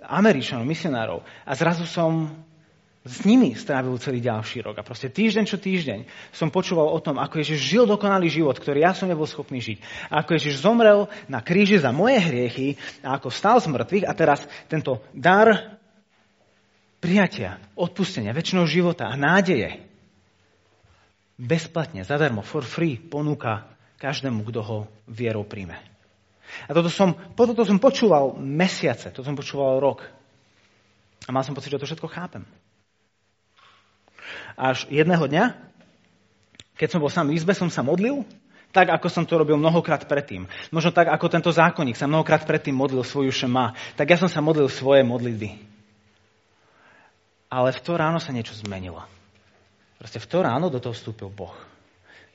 Američanov, 0.06 0.68
misionárov. 0.68 1.24
A 1.44 1.52
zrazu 1.58 1.88
som 1.88 2.30
s 3.06 3.22
nimi 3.22 3.54
strávil 3.54 3.94
celý 4.02 4.18
ďalší 4.18 4.66
rok. 4.66 4.82
A 4.82 4.86
proste 4.86 5.06
týždeň 5.06 5.44
čo 5.46 5.62
týždeň 5.62 6.10
som 6.34 6.50
počúval 6.50 6.90
o 6.90 6.98
tom, 6.98 7.22
ako 7.22 7.38
Ježiš 7.38 7.60
žil 7.62 7.84
dokonalý 7.86 8.26
život, 8.26 8.58
ktorý 8.58 8.82
ja 8.82 8.92
som 8.92 9.06
nebol 9.06 9.30
schopný 9.30 9.62
žiť. 9.62 9.78
A 10.10 10.26
ako 10.26 10.30
Ježiš 10.34 10.66
zomrel 10.66 11.06
na 11.30 11.38
kríži 11.38 11.78
za 11.78 11.94
moje 11.94 12.18
hriechy 12.18 12.74
a 13.06 13.16
ako 13.16 13.30
stal 13.30 13.62
z 13.62 13.70
mŕtvych 13.70 14.04
a 14.10 14.12
teraz 14.12 14.42
tento 14.66 14.98
dar 15.14 15.78
prijatia, 16.98 17.62
odpustenia, 17.78 18.34
väčšného 18.34 18.66
života 18.66 19.06
a 19.06 19.14
nádeje 19.14 19.86
bezplatne, 21.36 22.02
zadarmo, 22.02 22.40
for 22.40 22.64
free 22.64 22.96
ponúka 22.96 23.68
každému, 24.00 24.44
kto 24.48 24.60
ho 24.64 24.78
vierou 25.08 25.44
príjme. 25.44 25.76
A 26.68 26.72
toto 26.72 26.88
som, 26.88 27.12
toto 27.36 27.66
som 27.66 27.80
počúval 27.80 28.36
mesiace, 28.38 29.12
toto 29.12 29.26
som 29.26 29.36
počúval 29.36 29.80
rok. 29.82 30.04
A 31.26 31.34
mal 31.34 31.42
som 31.42 31.52
pocit, 31.52 31.72
že 31.74 31.80
to 31.80 31.88
všetko 31.88 32.08
chápem. 32.08 32.46
Až 34.56 34.86
jedného 34.88 35.26
dňa, 35.26 35.44
keď 36.78 36.88
som 36.88 37.02
bol 37.02 37.12
sám 37.12 37.28
v 37.28 37.36
izbe, 37.36 37.52
som 37.52 37.68
sa 37.68 37.82
modlil, 37.82 38.24
tak 38.70 38.92
ako 38.92 39.08
som 39.08 39.24
to 39.24 39.40
robil 39.40 39.56
mnohokrát 39.56 40.04
predtým. 40.04 40.44
Možno 40.68 40.92
tak, 40.92 41.08
ako 41.08 41.32
tento 41.32 41.48
zákonník 41.48 41.96
sa 41.96 42.04
mnohokrát 42.04 42.44
predtým 42.44 42.76
modlil 42.76 43.00
svoju 43.00 43.32
šema, 43.32 43.72
tak 43.96 44.12
ja 44.12 44.20
som 44.20 44.28
sa 44.28 44.44
modlil 44.44 44.68
svoje 44.68 45.00
modlitby. 45.00 45.56
Ale 47.48 47.72
v 47.72 47.80
to 47.80 47.96
ráno 47.96 48.20
sa 48.20 48.36
niečo 48.36 48.52
zmenilo. 48.52 49.15
Proste 49.96 50.20
v 50.20 50.28
to 50.28 50.38
ráno 50.44 50.68
do 50.68 50.78
toho 50.80 50.92
vstúpil 50.92 51.32
Boh. 51.32 51.56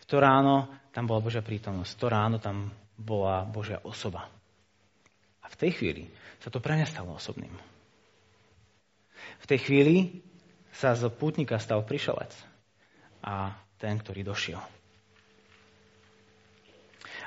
V 0.01 0.05
to 0.09 0.17
ráno 0.17 0.69
tam 0.91 1.05
bola 1.05 1.21
Božia 1.21 1.45
prítomnosť. 1.45 1.91
V 1.93 1.99
to 2.01 2.07
ráno 2.09 2.37
tam 2.41 2.73
bola 2.97 3.45
Božia 3.45 3.79
osoba. 3.85 4.27
A 5.41 5.45
v 5.49 5.55
tej 5.55 5.71
chvíli 5.77 6.03
sa 6.41 6.49
to 6.49 6.57
pre 6.57 6.73
mňa 6.73 6.87
stalo 6.89 7.13
osobným. 7.15 7.53
V 9.41 9.45
tej 9.45 9.59
chvíli 9.61 10.25
sa 10.73 10.97
z 10.97 11.09
pútnika 11.13 11.61
stal 11.61 11.85
prišelec 11.85 12.33
a 13.21 13.53
ten, 13.77 13.97
ktorý 13.97 14.25
došiel. 14.25 14.61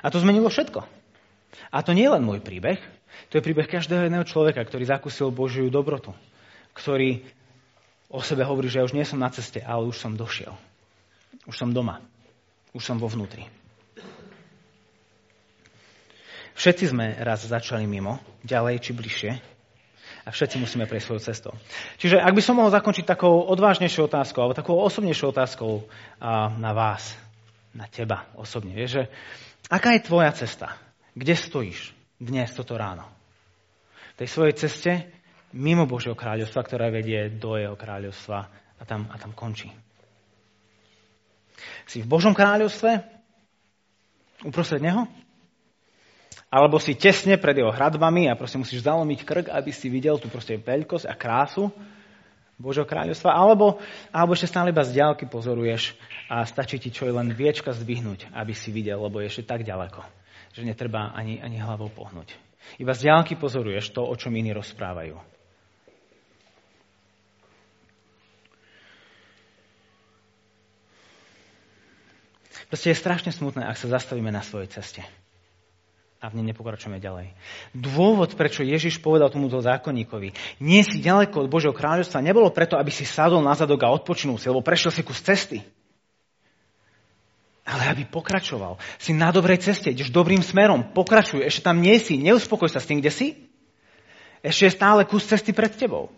A 0.03 0.07
to 0.11 0.19
zmenilo 0.19 0.51
všetko. 0.51 0.83
A 1.71 1.77
to 1.81 1.95
nie 1.95 2.03
je 2.07 2.13
len 2.13 2.23
môj 2.23 2.43
príbeh, 2.43 2.77
to 3.31 3.39
je 3.39 3.45
príbeh 3.45 3.67
každého 3.67 4.07
jedného 4.07 4.27
človeka, 4.27 4.63
ktorý 4.67 4.83
zakúsil 4.83 5.31
Božiu 5.31 5.71
dobrotu, 5.71 6.11
ktorý 6.75 7.23
o 8.15 8.23
sebe 8.23 8.47
hovorí, 8.47 8.71
že 8.71 8.79
ja 8.79 8.87
už 8.87 8.95
nie 8.95 9.03
som 9.03 9.19
na 9.19 9.27
ceste, 9.27 9.59
ale 9.59 9.83
už 9.91 9.99
som 9.99 10.15
došiel. 10.15 10.55
Už 11.43 11.55
som 11.59 11.75
doma. 11.75 11.99
Už 12.71 12.81
som 12.81 12.95
vo 12.95 13.11
vnútri. 13.11 13.43
Všetci 16.55 16.95
sme 16.95 17.19
raz 17.19 17.43
začali 17.43 17.83
mimo, 17.83 18.23
ďalej 18.47 18.79
či 18.79 18.91
bližšie, 18.95 19.31
a 20.25 20.33
všetci 20.33 20.57
musíme 20.57 20.89
prejsť 20.89 21.05
svojou 21.05 21.21
cestou. 21.21 21.53
Čiže 22.01 22.17
ak 22.17 22.33
by 22.33 22.41
som 22.41 22.57
mohol 22.57 22.73
zakončiť 22.73 23.05
takou 23.05 23.45
odvážnejšou 23.45 24.09
otázkou, 24.09 24.41
alebo 24.41 24.57
takou 24.57 24.81
osobnejšou 24.81 25.29
otázkou 25.29 25.85
na 26.57 26.71
vás, 26.73 27.13
na 27.77 27.85
teba 27.85 28.25
osobne, 28.33 28.73
vieš, 28.73 28.97
že 28.97 29.03
aká 29.69 29.93
je 29.93 30.07
tvoja 30.07 30.33
cesta? 30.33 30.81
Kde 31.13 31.37
stojíš 31.37 31.93
dnes, 32.17 32.49
toto 32.57 32.73
ráno? 32.73 33.05
V 34.17 34.25
tej 34.25 34.29
svojej 34.33 34.55
ceste 34.57 34.91
mimo 35.55 35.87
Božieho 35.87 36.19
kráľovstva, 36.19 36.61
ktoré 36.67 36.91
vedie 36.91 37.31
do 37.31 37.55
jeho 37.55 37.79
kráľovstva 37.79 38.39
a 38.75 38.83
tam, 38.83 39.07
a 39.07 39.15
tam 39.15 39.31
končí. 39.31 39.71
Si 41.87 42.03
v 42.03 42.11
Božom 42.11 42.35
kráľovstve, 42.35 42.99
uprostred 44.43 44.83
neho, 44.83 45.07
alebo 46.51 46.75
si 46.77 46.93
tesne 46.93 47.39
pred 47.39 47.55
jeho 47.55 47.71
hradbami 47.71 48.27
a 48.27 48.37
proste 48.37 48.59
musíš 48.59 48.83
zalomiť 48.83 49.19
krk, 49.23 49.47
aby 49.49 49.71
si 49.71 49.87
videl 49.87 50.19
tú 50.19 50.27
proste 50.27 50.59
veľkosť 50.59 51.07
a 51.07 51.15
krásu 51.15 51.71
Božieho 52.55 52.87
kráľovstva, 52.87 53.31
alebo, 53.31 53.79
alebo 54.11 54.31
ešte 54.35 54.51
stále 54.51 54.71
iba 54.71 54.83
z 54.83 54.95
diálky 54.95 55.27
pozoruješ 55.27 55.95
a 56.31 56.43
stačí 56.47 56.79
ti 56.79 56.91
čo 56.91 57.07
len 57.07 57.31
viečka 57.35 57.75
zdvihnúť, 57.75 58.31
aby 58.31 58.55
si 58.55 58.71
videl, 58.71 58.99
lebo 58.99 59.19
je 59.19 59.27
ešte 59.27 59.47
tak 59.47 59.67
ďaleko, 59.67 60.03
že 60.55 60.63
netreba 60.63 61.11
ani, 61.11 61.43
ani 61.43 61.59
hlavou 61.59 61.91
pohnúť. 61.91 62.31
Iba 62.79 62.95
z 62.95 63.11
diálky 63.11 63.35
pozoruješ 63.35 63.91
to, 63.91 64.07
o 64.07 64.15
čom 64.15 64.31
iní 64.39 64.55
rozprávajú. 64.55 65.34
Proste 72.69 72.91
je 72.91 72.97
strašne 72.97 73.29
smutné, 73.29 73.61
ak 73.65 73.77
sa 73.77 73.87
zastavíme 73.91 74.33
na 74.33 74.41
svojej 74.41 74.69
ceste. 74.73 75.01
a 76.23 76.31
v 76.31 76.41
nej 76.41 76.49
nepokračujeme 76.49 76.97
ďalej. 76.97 77.37
Dôvod, 77.77 78.33
prečo 78.33 78.65
Ježiš 78.65 78.97
povedal 78.97 79.29
tomuto 79.29 79.61
zákonníkovi, 79.61 80.33
nie 80.57 80.81
si 80.81 80.97
ďaleko 80.97 81.45
od 81.45 81.51
Božieho 81.53 81.75
kráľovstva, 81.75 82.25
nebolo 82.25 82.49
preto, 82.49 82.81
aby 82.81 82.89
si 82.89 83.05
sadol 83.05 83.45
na 83.45 83.53
zadok 83.53 83.85
a 83.85 83.93
odpočinul 83.93 84.41
si, 84.41 84.49
lebo 84.49 84.65
prešiel 84.65 84.89
si 84.89 85.05
kus 85.05 85.21
cesty. 85.21 85.61
Ale 87.61 87.93
aby 87.93 88.09
pokračoval. 88.09 88.81
Si 88.97 89.13
na 89.13 89.29
dobrej 89.29 89.61
ceste, 89.61 89.93
ideš 89.93 90.09
dobrým 90.09 90.41
smerom, 90.41 90.97
pokračuj, 90.97 91.45
ešte 91.45 91.65
tam 91.69 91.77
nie 91.77 92.01
si, 92.01 92.17
neuspokoj 92.17 92.73
sa 92.73 92.81
s 92.81 92.89
tým, 92.89 93.05
kde 93.05 93.13
si. 93.13 93.27
Ešte 94.41 94.65
je 94.65 94.77
stále 94.77 95.05
kus 95.05 95.29
cesty 95.29 95.53
pred 95.53 95.73
tebou. 95.77 96.09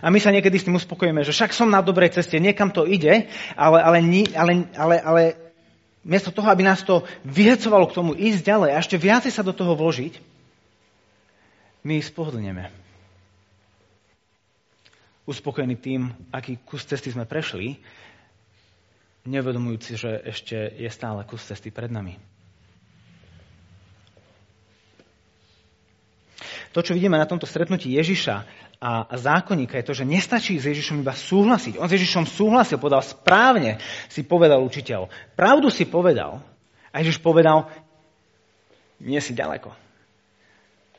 A 0.00 0.08
my 0.08 0.18
sa 0.20 0.32
niekedy 0.32 0.56
s 0.58 0.66
tým 0.66 0.76
uspokojíme, 0.76 1.22
že 1.22 1.32
však 1.32 1.52
som 1.52 1.70
na 1.70 1.84
dobrej 1.84 2.16
ceste, 2.16 2.40
niekam 2.40 2.72
to 2.72 2.84
ide, 2.88 3.28
ale, 3.56 3.78
ale, 3.80 3.98
ale, 4.34 4.52
ale, 4.76 4.96
ale 5.00 5.22
miesto 6.06 6.30
toho, 6.30 6.48
aby 6.48 6.62
nás 6.62 6.86
to 6.86 7.02
vyhecovalo 7.26 7.90
k 7.90 7.96
tomu 7.96 8.12
ísť 8.14 8.40
ďalej 8.46 8.70
a 8.72 8.80
ešte 8.80 8.96
viacej 8.96 9.32
sa 9.34 9.42
do 9.42 9.56
toho 9.56 9.74
vložiť, 9.74 10.18
my 11.86 12.02
spohodlneme. 12.02 12.66
Uspokojení 15.26 15.74
tým, 15.78 16.10
aký 16.30 16.62
kus 16.62 16.86
cesty 16.86 17.10
sme 17.10 17.26
prešli, 17.26 17.78
nevedomujúci, 19.26 19.98
že 19.98 20.22
ešte 20.22 20.54
je 20.54 20.90
stále 20.90 21.22
kus 21.26 21.42
cesty 21.42 21.74
pred 21.74 21.90
nami. 21.90 22.35
To, 26.74 26.80
čo 26.82 26.94
vidíme 26.94 27.20
na 27.20 27.28
tomto 27.28 27.44
stretnutí 27.44 27.92
Ježiša 27.94 28.34
a, 28.80 29.10
zákonníka, 29.14 29.78
je 29.78 29.86
to, 29.86 29.94
že 29.94 30.08
nestačí 30.08 30.58
s 30.58 30.68
Ježišom 30.68 31.04
iba 31.04 31.14
súhlasiť. 31.14 31.78
On 31.78 31.88
s 31.88 31.96
Ježišom 31.96 32.24
súhlasil, 32.24 32.80
povedal 32.80 33.04
správne, 33.04 33.78
si 34.08 34.24
povedal 34.24 34.64
učiteľ. 34.64 35.08
Pravdu 35.36 35.68
si 35.68 35.86
povedal. 35.86 36.42
A 36.92 37.04
Ježiš 37.04 37.20
povedal, 37.20 37.68
nie 39.00 39.20
si 39.20 39.36
ďaleko. 39.36 39.72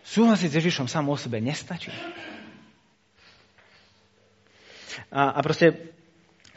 Súhlasiť 0.06 0.50
s 0.54 0.58
Ježišom 0.64 0.88
sám 0.88 1.10
o 1.10 1.18
sebe 1.20 1.42
nestačí. 1.42 1.92
A, 5.12 5.36
a 5.36 5.40
proste 5.42 5.97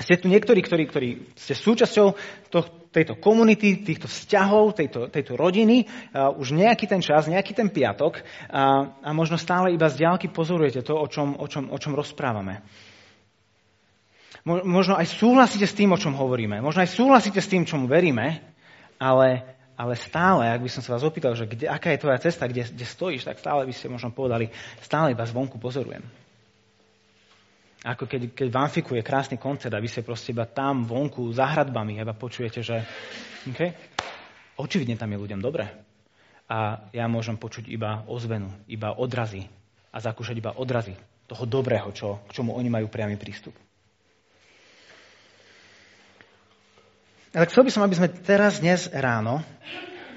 ste 0.03 0.20
tu 0.20 0.26
niektorí, 0.28 0.61
ktorí, 0.64 0.84
ktorí 0.88 1.09
ste 1.36 1.53
súčasťou 1.53 2.07
to, 2.48 2.59
tejto 2.90 3.20
komunity, 3.22 3.86
týchto 3.86 4.11
vzťahov, 4.11 4.74
tejto, 4.74 5.07
tejto 5.12 5.38
rodiny, 5.38 5.86
uh, 5.86 6.34
už 6.34 6.57
nejaký 6.59 6.90
ten 6.90 6.98
čas, 6.98 7.30
nejaký 7.30 7.55
ten 7.55 7.70
piatok 7.70 8.18
uh, 8.18 8.98
a 8.98 9.11
možno 9.14 9.38
stále 9.38 9.70
iba 9.70 9.86
z 9.86 10.03
diálky 10.03 10.26
pozorujete 10.32 10.82
to, 10.82 10.98
o 10.98 11.07
čom, 11.07 11.38
o 11.38 11.46
čom, 11.46 11.70
o 11.70 11.78
čom 11.78 11.94
rozprávame. 11.94 12.66
Mo, 14.42 14.64
možno 14.64 14.96
aj 14.96 15.07
súhlasíte 15.20 15.68
s 15.68 15.76
tým, 15.76 15.92
o 15.92 16.01
čom 16.01 16.16
hovoríme. 16.16 16.64
Možno 16.64 16.80
aj 16.80 16.90
súhlasíte 16.96 17.38
s 17.44 17.51
tým, 17.51 17.68
čomu 17.68 17.84
veríme, 17.84 18.40
ale, 18.96 19.44
ale 19.76 19.94
stále, 20.01 20.48
ak 20.48 20.64
by 20.64 20.70
som 20.72 20.82
sa 20.82 20.96
vás 20.96 21.05
opýtal, 21.05 21.36
že 21.36 21.44
kde, 21.44 21.68
aká 21.68 21.92
je 21.92 22.03
tvoja 22.03 22.18
cesta, 22.20 22.48
kde, 22.48 22.68
kde 22.68 22.86
stojíš, 22.88 23.28
tak 23.28 23.36
stále 23.38 23.68
by 23.68 23.72
ste 23.76 23.92
možno 23.92 24.11
povedali, 24.11 24.48
stále 24.80 25.12
iba 25.12 25.28
zvonku 25.28 25.61
pozorujem. 25.61 26.19
Ako 27.80 28.04
keď, 28.04 28.36
keď 28.36 28.48
v 28.52 28.60
Amfiku 28.60 28.92
je 28.92 29.06
krásny 29.06 29.40
koncert 29.40 29.72
a 29.72 29.80
vy 29.80 29.88
ste 29.88 30.04
proste 30.04 30.36
iba 30.36 30.44
tam 30.44 30.84
vonku 30.84 31.32
za 31.32 31.48
hradbami 31.48 31.96
iba 31.96 32.12
počujete, 32.12 32.60
že 32.60 32.76
okay, 33.48 33.72
očividne 34.60 35.00
tam 35.00 35.08
je 35.08 35.22
ľuďom 35.24 35.40
dobre. 35.40 35.64
A 36.50 36.90
ja 36.92 37.08
môžem 37.08 37.40
počuť 37.40 37.72
iba 37.72 38.04
ozvenu, 38.04 38.52
iba 38.68 38.92
odrazy 38.92 39.48
a 39.94 39.96
zakúšať 39.96 40.36
iba 40.36 40.52
odrazy 40.52 40.92
toho 41.24 41.46
dobrého, 41.46 41.88
čo, 41.94 42.20
k 42.28 42.42
čomu 42.42 42.52
oni 42.58 42.68
majú 42.68 42.90
priamy 42.90 43.16
prístup. 43.16 43.54
Ale 47.30 47.46
chcel 47.46 47.62
by 47.62 47.70
som, 47.70 47.86
aby 47.86 47.94
sme 47.94 48.10
teraz, 48.10 48.58
dnes 48.58 48.90
ráno, 48.90 49.38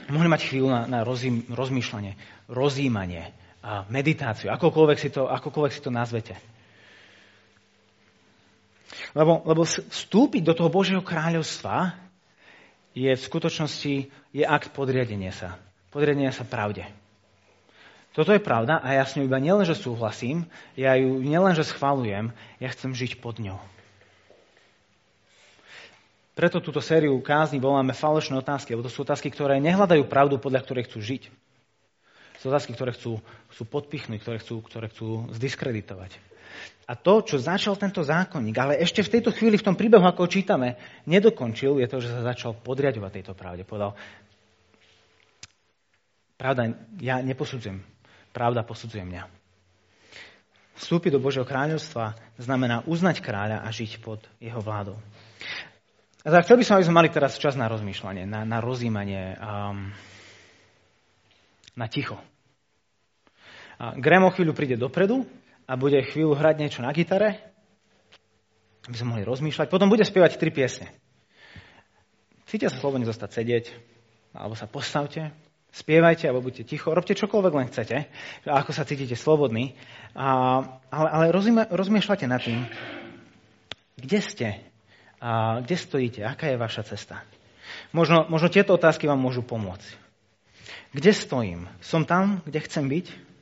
mohli 0.10 0.26
mať 0.26 0.50
chvíľu 0.50 0.74
na, 0.74 0.90
na 0.90 1.00
rozím, 1.06 1.46
rozmýšľanie, 1.54 2.18
rozímanie 2.50 3.30
a 3.62 3.86
meditáciu, 3.88 4.50
akokoľvek 4.50 4.98
si 4.98 5.14
to, 5.14 5.30
akokoľvek 5.30 5.72
si 5.72 5.82
to 5.86 5.94
nazvete. 5.94 6.34
Lebo, 9.18 9.42
lebo 9.46 9.64
vstúpiť 9.66 10.44
do 10.46 10.54
toho 10.54 10.70
Božieho 10.70 11.02
kráľovstva 11.02 11.98
je 12.94 13.10
v 13.10 13.26
skutočnosti 13.26 13.96
je 14.34 14.44
akt 14.46 14.74
podriadenia 14.74 15.34
sa. 15.34 15.58
Podriadenia 15.90 16.34
sa 16.34 16.46
pravde. 16.46 16.86
Toto 18.14 18.30
je 18.30 18.42
pravda 18.42 18.78
a 18.78 18.94
ja 18.94 19.04
s 19.06 19.18
ňou 19.18 19.26
iba 19.26 19.42
nielen, 19.42 19.66
že 19.66 19.74
súhlasím, 19.74 20.46
ja 20.78 20.94
ju 20.94 21.18
nielen, 21.18 21.58
že 21.58 21.66
schvalujem, 21.66 22.30
ja 22.62 22.70
chcem 22.70 22.94
žiť 22.94 23.18
pod 23.18 23.42
ňou. 23.42 23.58
Preto 26.34 26.62
túto 26.62 26.82
sériu 26.82 27.18
kázni 27.22 27.62
voláme 27.62 27.94
falošné 27.94 28.38
otázky, 28.38 28.74
lebo 28.74 28.86
to 28.86 28.94
sú 28.94 29.06
otázky, 29.06 29.30
ktoré 29.34 29.58
nehľadajú 29.62 30.06
pravdu, 30.10 30.38
podľa 30.38 30.66
ktorej 30.66 30.86
chcú 30.90 31.02
žiť. 31.02 31.24
Sú 32.42 32.50
otázky, 32.50 32.74
ktoré 32.74 32.94
chcú, 32.94 33.22
chcú 33.54 33.64
podpichnúť, 33.70 34.20
ktoré 34.22 34.38
chcú, 34.42 34.62
ktoré 34.66 34.90
chcú 34.90 35.30
zdiskreditovať. 35.34 36.18
A 36.84 37.00
to, 37.00 37.24
čo 37.24 37.40
začal 37.40 37.80
tento 37.80 38.04
zákonník, 38.04 38.58
ale 38.60 38.74
ešte 38.84 39.00
v 39.08 39.18
tejto 39.18 39.32
chvíli, 39.32 39.56
v 39.56 39.68
tom 39.72 39.80
príbehu, 39.80 40.04
ako 40.04 40.28
čítame, 40.28 40.76
nedokončil, 41.08 41.80
je 41.80 41.88
to, 41.88 41.98
že 42.04 42.12
sa 42.12 42.22
začal 42.36 42.60
podriadovať 42.60 43.12
tejto 43.24 43.34
pravde. 43.34 43.64
Povedal, 43.64 43.96
pravda, 46.36 46.76
ja 47.00 47.24
neposudzujem. 47.24 47.80
Pravda 48.36 48.68
posudzuje 48.68 49.08
mňa. 49.08 49.24
Vstúpiť 50.74 51.16
do 51.16 51.24
Božieho 51.24 51.48
kráľovstva 51.48 52.18
znamená 52.36 52.84
uznať 52.84 53.24
kráľa 53.24 53.64
a 53.64 53.70
žiť 53.72 54.04
pod 54.04 54.20
jeho 54.44 54.60
vládou. 54.60 55.00
A 56.24 56.40
chcel 56.44 56.60
by 56.60 56.64
som, 56.68 56.76
aby 56.80 56.88
sme 56.88 57.00
mali 57.00 57.10
teraz 57.12 57.36
čas 57.36 57.56
na 57.56 57.68
rozmýšľanie, 57.68 58.28
na, 58.28 58.44
na 58.44 58.60
rozímanie, 58.64 59.40
um, 59.40 59.92
na 61.80 61.88
ticho. 61.88 62.16
A 63.80 63.96
Graham 64.00 64.28
o 64.28 64.34
chvíľu 64.34 64.56
príde 64.56 64.80
dopredu 64.80 65.28
a 65.68 65.74
bude 65.80 66.00
chvíľu 66.04 66.36
hrať 66.36 66.56
niečo 66.60 66.82
na 66.84 66.92
gitare, 66.92 67.40
aby 68.88 68.96
sme 69.00 69.16
mohli 69.16 69.24
rozmýšľať. 69.24 69.72
Potom 69.72 69.88
bude 69.88 70.04
spievať 70.04 70.36
tri 70.36 70.52
piesne. 70.52 70.92
Chcete 72.48 72.70
sa 72.70 72.78
slobodne 72.78 73.08
zostať 73.08 73.30
sedieť, 73.42 73.66
alebo 74.36 74.54
sa 74.54 74.68
postavte, 74.68 75.34
spievajte, 75.74 76.30
alebo 76.30 76.46
buďte 76.46 76.70
ticho, 76.70 76.94
robte 76.94 77.18
čokoľvek 77.18 77.54
len 77.56 77.68
chcete, 77.72 77.98
ako 78.46 78.72
sa 78.76 78.86
cítite 78.86 79.18
slobodní, 79.18 79.74
a, 80.14 80.62
ale, 80.94 81.10
ale 81.10 81.26
rozmýšľate 81.72 82.26
nad 82.30 82.44
tým, 82.44 82.62
kde 83.98 84.20
ste, 84.22 84.50
a 85.24 85.64
kde 85.64 85.76
stojíte, 85.80 86.22
aká 86.22 86.52
je 86.52 86.60
vaša 86.60 86.84
cesta. 86.84 87.24
Možno, 87.96 88.28
možno 88.28 88.52
tieto 88.52 88.76
otázky 88.76 89.08
vám 89.08 89.18
môžu 89.18 89.42
pomôcť. 89.42 90.04
Kde 90.94 91.12
stojím? 91.16 91.66
Som 91.82 92.06
tam, 92.06 92.46
kde 92.46 92.60
chcem 92.62 92.86
byť? 92.86 93.33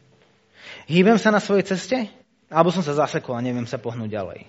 Hýbem 0.88 1.18
sa 1.18 1.32
na 1.32 1.40
svojej 1.40 1.68
ceste? 1.68 1.98
Alebo 2.52 2.74
som 2.74 2.84
sa 2.84 2.92
zasekol 2.92 3.40
a 3.40 3.46
neviem 3.46 3.64
sa 3.64 3.80
pohnúť 3.80 4.12
ďalej? 4.12 4.40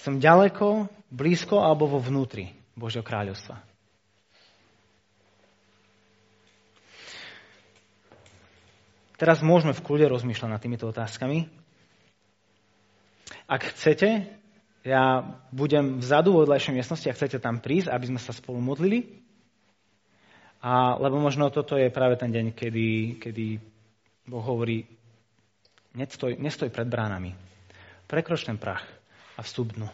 Som 0.00 0.16
ďaleko, 0.16 0.88
blízko 1.12 1.60
alebo 1.60 1.86
vo 1.86 2.00
vnútri 2.00 2.56
Božieho 2.72 3.04
kráľovstva? 3.04 3.60
Teraz 9.14 9.44
môžeme 9.44 9.76
v 9.76 9.84
kľude 9.84 10.10
rozmýšľať 10.10 10.50
nad 10.50 10.60
týmito 10.60 10.90
otázkami. 10.90 11.46
Ak 13.46 13.62
chcete, 13.76 14.26
ja 14.82 15.22
budem 15.54 16.02
vzadu 16.02 16.34
vo 16.34 16.42
vedľajšej 16.42 16.74
miestnosti 16.74 17.08
a 17.08 17.16
chcete 17.16 17.38
tam 17.38 17.62
prísť, 17.62 17.92
aby 17.92 18.04
sme 18.10 18.20
sa 18.20 18.34
spolu 18.34 18.58
modlili. 18.58 19.22
A, 20.64 20.96
lebo 20.96 21.20
možno 21.20 21.52
toto 21.52 21.76
je 21.76 21.92
práve 21.92 22.16
ten 22.16 22.32
deň, 22.32 22.56
kedy, 22.56 23.20
kedy 23.20 23.46
Boh 24.24 24.40
hovorí, 24.40 24.88
nestoj, 25.92 26.40
nestoj 26.40 26.72
pred 26.72 26.88
bránami. 26.88 27.36
Prekroč 28.08 28.48
ten 28.48 28.56
prach 28.56 28.84
a 29.36 29.40
vstup 29.44 29.76
dnu. 29.76 29.88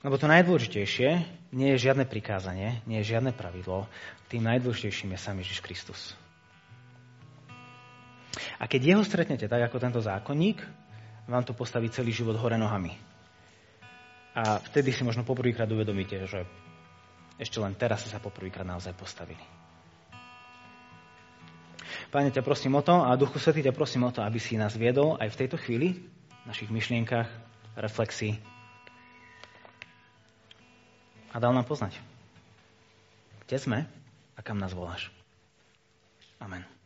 Lebo 0.00 0.16
to 0.16 0.24
najdôležitejšie 0.32 1.08
nie 1.52 1.68
je 1.76 1.82
žiadne 1.84 2.08
prikázanie, 2.08 2.80
nie 2.88 3.04
je 3.04 3.12
žiadne 3.12 3.36
pravidlo. 3.36 3.84
Tým 4.32 4.48
najdôležitejším 4.48 5.12
je 5.12 5.20
sám 5.20 5.36
Ježiš 5.44 5.60
Kristus. 5.60 6.00
A 8.56 8.64
keď 8.64 8.96
jeho 8.96 9.04
stretnete 9.04 9.44
tak 9.44 9.60
ako 9.60 9.76
tento 9.76 10.00
zákonník, 10.00 10.64
vám 11.28 11.44
to 11.44 11.52
postaví 11.52 11.92
celý 11.92 12.16
život 12.16 12.40
hore 12.40 12.56
nohami. 12.56 12.96
A 14.32 14.56
vtedy 14.72 14.88
si 14.94 15.04
možno 15.04 15.20
poprvýkrát 15.20 15.68
uvedomíte, 15.68 16.16
že 16.24 16.48
ešte 17.40 17.56
len 17.56 17.72
teraz 17.72 18.04
sa 18.04 18.20
poprvýkrát 18.20 18.68
naozaj 18.68 18.92
postavili. 18.92 19.40
Páne, 22.12 22.28
ťa 22.28 22.44
prosím 22.44 22.76
o 22.76 22.82
to 22.84 23.00
a 23.00 23.16
Duchu 23.16 23.40
Svetý 23.40 23.64
ťa 23.64 23.72
prosím 23.72 24.04
o 24.04 24.12
to, 24.12 24.20
aby 24.20 24.36
si 24.36 24.60
nás 24.60 24.76
viedol 24.76 25.16
aj 25.16 25.32
v 25.32 25.38
tejto 25.40 25.56
chvíli, 25.56 26.04
v 26.04 26.44
našich 26.44 26.68
myšlienkach, 26.68 27.30
reflexii 27.78 28.36
a 31.30 31.36
dal 31.38 31.54
nám 31.54 31.64
poznať, 31.64 31.94
kde 33.46 33.56
sme 33.56 33.78
a 34.34 34.40
kam 34.42 34.58
nás 34.58 34.74
voláš. 34.74 35.14
Amen. 36.42 36.79